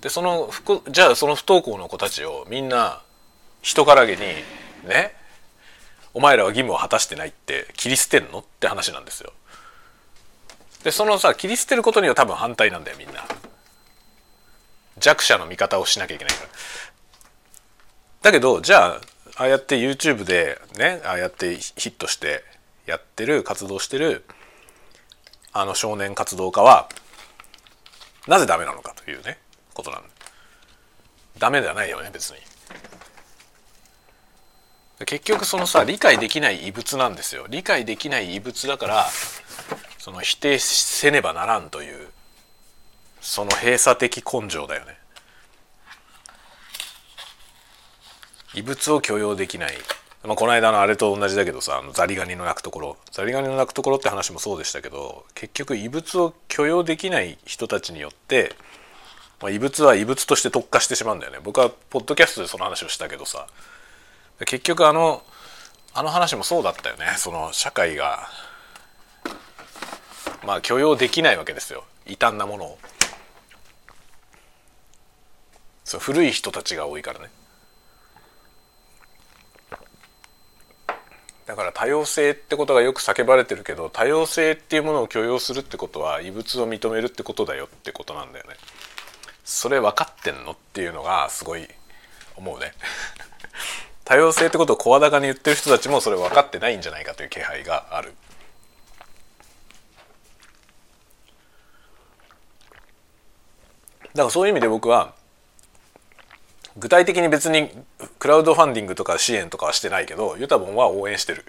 [0.00, 0.50] でその
[0.88, 3.02] じゃあその不登校の子たちをみんな
[3.62, 4.22] 人からげに
[4.88, 5.14] ね？
[6.14, 8.38] お前らは義務を果たしてないって切り捨てんの？
[8.38, 9.32] って話なんですよ。
[10.84, 13.24] でそのさ切り捨てることには多分反対なんだよみんな。
[14.98, 16.48] 弱者の味方をしなきゃいけないから。
[18.22, 19.00] だけどじゃあ
[19.36, 22.44] ああやって YouTube でねああやってヒットして
[22.86, 24.24] やってる活動してる
[25.52, 26.88] あの少年活動家は
[28.28, 29.38] なぜダメなのかというね
[29.74, 30.08] ことなんだ。
[31.38, 32.36] ダメではないよね別に。
[35.06, 37.46] 結局そのさ理解できない異物なんですよ。
[37.48, 39.06] 理解できない異物だから
[39.98, 42.08] その否定せねばならんという
[43.20, 44.98] その閉鎖的根性だよね。
[48.54, 49.74] 異物を許容できない、
[50.22, 52.96] まあ、この間のあれと同じだけどさザリガニの鳴くところ。
[53.10, 58.54] ザリガニの鳴くところって話もそうでしたけど結局異物を許容できない人たちによって、
[59.40, 61.38] まあ、異物は異物として特化してしまうんだよね。
[61.42, 63.46] 僕はポッドキャストでその話をしたけどさ
[64.40, 65.22] 結局あの
[65.92, 67.06] あの話もそうだったよね。
[67.18, 68.28] その社会が
[70.44, 71.84] まあ許容できないわけですよ。
[72.06, 72.78] 異端なものを。
[75.84, 77.30] そう古い人たちが多いからね。
[81.46, 88.54] だから多様性ってことがよく叫ばれてるけど多様性っていうものを許容するってことは異物を認めるってことだよってことなんだよね。
[89.44, 91.68] それ分かってんのっていうのがすごい
[92.36, 92.72] 思うね。
[94.04, 98.14] 多様性ってことを声高に言ってる人たちもそれ分かってないんじゃないかという気配がある。
[104.14, 105.14] だからそういう意味で僕は
[106.76, 107.70] 具体的に別に
[108.18, 111.44] クラウドファンディングとか支援とかはしてないけどユタボンは応援してる。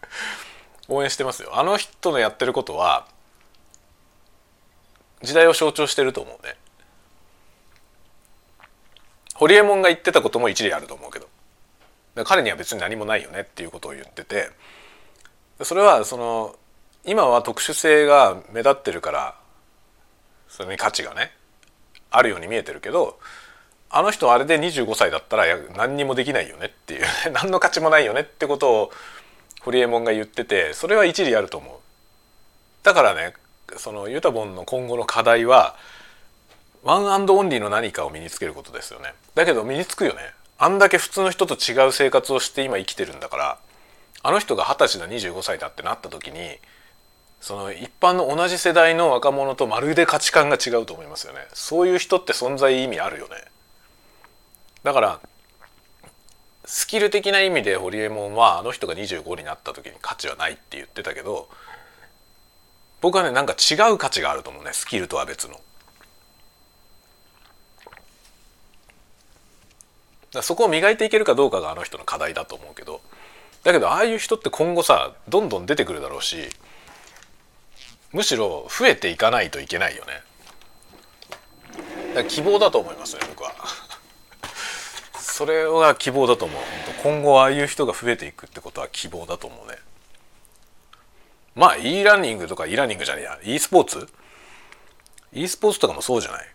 [0.88, 1.50] 応援してますよ。
[1.58, 3.06] あの人のやってることは
[5.22, 6.56] 時代を象徴してると思うね。
[9.34, 11.28] ホリエモンが言ってたことも一理あると思うけど。
[12.24, 14.50] 彼には別に何もないよねっていうことを言ってて
[15.62, 16.56] それはその
[17.04, 19.34] 今は特殊性が目立ってるから
[20.48, 21.32] それに価値がね
[22.10, 23.18] あるように見えてるけど
[23.90, 25.44] あの人あれで25歳だったら
[25.76, 28.92] 何にもできないよねっていう 何の価値もないよねってことを
[29.60, 31.76] ホリエモンが言っててそれは一理あると思う。
[32.82, 33.34] だからね
[33.76, 35.76] そのユタボンの今後の課題は
[36.84, 39.12] ワンアンドオンリーの何かを身につけることですよね。
[39.34, 40.35] だけど身につくよね。
[40.58, 43.58] あんだけ普通の人と違う生活をして今生きてるんだから
[44.22, 46.58] あの人が二十歳だ25歳だってなった時に
[47.40, 53.34] その一般の同じ世代の若者とまるで価値観が違うと思いますよねそういう人って存在意味あるよね
[54.82, 55.20] だから
[56.64, 61.48] スキル的な意味でホリエモンはあの人が25になった時に価値はないって言ってたけど
[63.00, 65.60] 僕はねなんか違う価値があると思うねスキルとは別の。
[70.42, 73.00] そこを磨いていけるかどうかがあの人の課題だと思うけど
[73.64, 76.48] だけどああいう人って今後さどんどん出てくるだろうし
[78.12, 80.22] むしろ増えていかないといけないよね。
[82.14, 83.52] だ希望だと思いますね僕は。
[85.20, 86.62] それが希望だと思う。
[87.02, 89.76] 今後ああいう人が増えていくってことは希望だと思うね。
[91.54, 93.38] まあ e ラーニングとか e ラーニングじゃねえや。
[93.42, 94.08] e スポーツ
[95.32, 96.48] e スポーツとかもそうじゃない、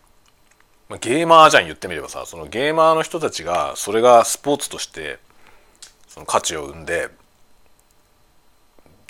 [0.91, 5.19] まあ、ゲーマーじゃん言ってみればさそのゲーマーの人たちがそれがスポーツとして
[6.09, 7.07] その価値を生んで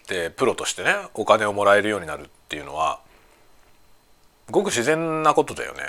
[0.08, 3.00] でプロとしてねお金をもらえるようになるっていうのは
[4.52, 5.82] ごく自然なことだよね。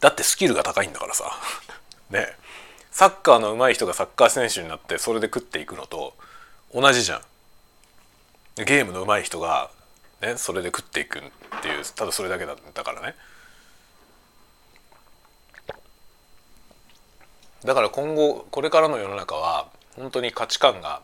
[0.00, 1.30] だってスキルが高いんだからさ。
[2.10, 2.34] ね。
[2.90, 6.16] サッカーの上手い人がサッカー選手になってそれで食っていくのと
[6.74, 8.64] 同じじゃん。
[8.64, 9.70] ゲームの上手い人が、
[10.20, 11.22] ね、それで食っていくっ
[11.62, 13.14] ていうただそれだけだだからね。
[17.64, 21.02] だから今後これからの世の中は本当に価値観が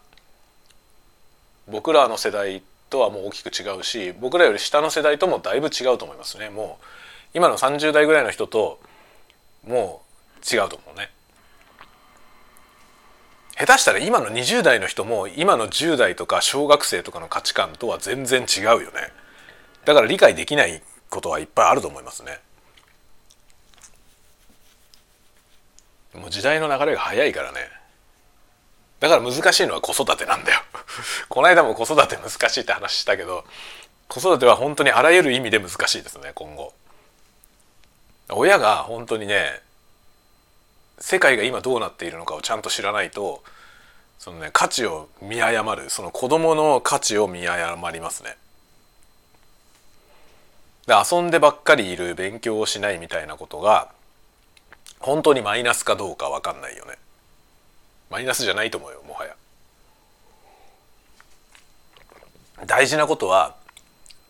[1.69, 6.51] 僕らの世代とはもう大きく違うし僕らより下の世代ともだいぶ違うと思いますね。
[6.51, 6.85] もう
[7.35, 8.81] 今の30代ぐらいの人と
[9.67, 10.03] も
[10.41, 11.11] う違うと思うね。
[13.59, 18.87] 下手したら今の20代の人も今の10代とか小学生とかの価値観とは全然違うよね。
[19.85, 22.39] だから理解できないことはいっぱいあると思いますね。
[26.17, 27.59] もう時代の流れが早いからね。
[29.01, 30.61] だから難しいのは子育てなんだよ。
[31.29, 33.45] この間も子育て難しいって話したけど
[34.09, 36.73] 子育ては本当にあらゆる意味で難しいですね今後。
[38.31, 39.61] 親が本当にね
[40.99, 43.45] 世界が今どうなっているのかをちゃんと知らないと
[44.19, 48.37] そのね価値を見誤るその子供の価値を見誤りますね。
[50.87, 53.91] で遊んでばっかりいる勉強をしないみたいなことが
[55.01, 56.97] 本当にマイナスかどうか分かんないよね。
[58.11, 59.37] マイナスじゃないと思うよもはや。
[62.67, 63.57] 大事なことは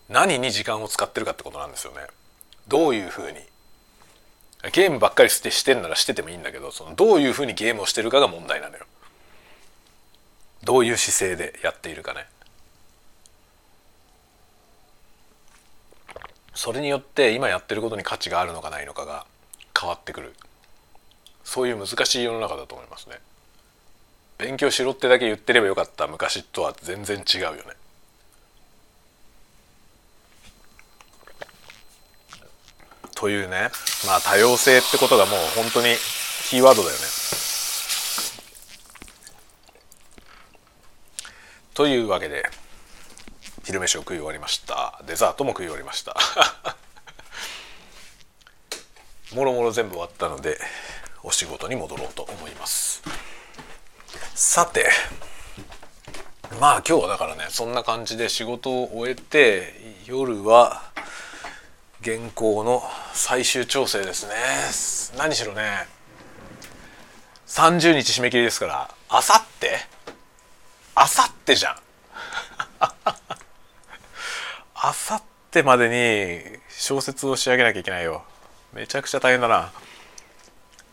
[0.08, 1.98] 何に時間を使ってるかってことなんですよね。
[2.68, 3.38] どういうふうに
[4.72, 8.84] ゲームばっかりしてしてんならしててもいいんだけどそのどういうふうにゲームをしてるかが問題なのよ。
[10.64, 12.26] どういう姿勢でやっているかね。
[16.54, 19.26] それによって今やってることに価値があるのかないのかが
[19.78, 20.34] 変わってくる
[21.46, 23.20] そういう難しい世の中だと思いますね。
[24.36, 27.60] 勉強しろってだけ言ってればよかった昔とは全然違うよね。
[33.14, 33.70] というね
[34.06, 35.94] まあ多様性ってことがもう本当に
[36.50, 37.02] キーワードだよね。
[41.74, 42.44] というわけで
[43.64, 46.16] 昼飯を食い終わりましたデザートも食い終わりました
[49.34, 50.58] もろもろ全部終わったので
[51.26, 53.02] お仕事に戻ろうと思います。
[54.36, 54.88] さて
[56.60, 59.74] まあ今日はだからねそんな感じで仕事を終えて
[60.06, 60.82] 夜は
[62.04, 62.80] 原稿の
[63.12, 64.28] 最終調整です
[65.12, 65.18] ね。
[65.18, 65.88] 何しろね
[67.48, 69.80] 30日締め切りですからあさって
[70.94, 71.76] あさってじゃん。
[74.74, 78.22] あさってまでに小説を仕上げなきゃいけないよ。
[78.72, 79.72] めちゃくちゃ大変だな。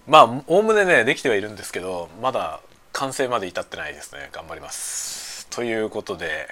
[0.08, 2.60] まあおおむねねできてはいるんですけどまだ
[2.92, 4.30] 完成まで至ってないですね。
[4.32, 5.48] 頑張ります。
[5.48, 6.48] ということで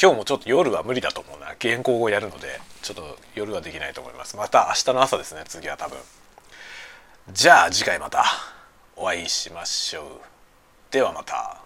[0.00, 1.54] 今日もちょっと夜は無理だと思うな。
[1.60, 4.36] 原稿をやるのでちょっと夜はできないと思います。
[4.36, 5.98] また明日の朝ですね次は多分。
[7.32, 8.24] じゃあ次回また
[8.96, 10.06] お会いしましょう。
[10.90, 11.63] ではまた。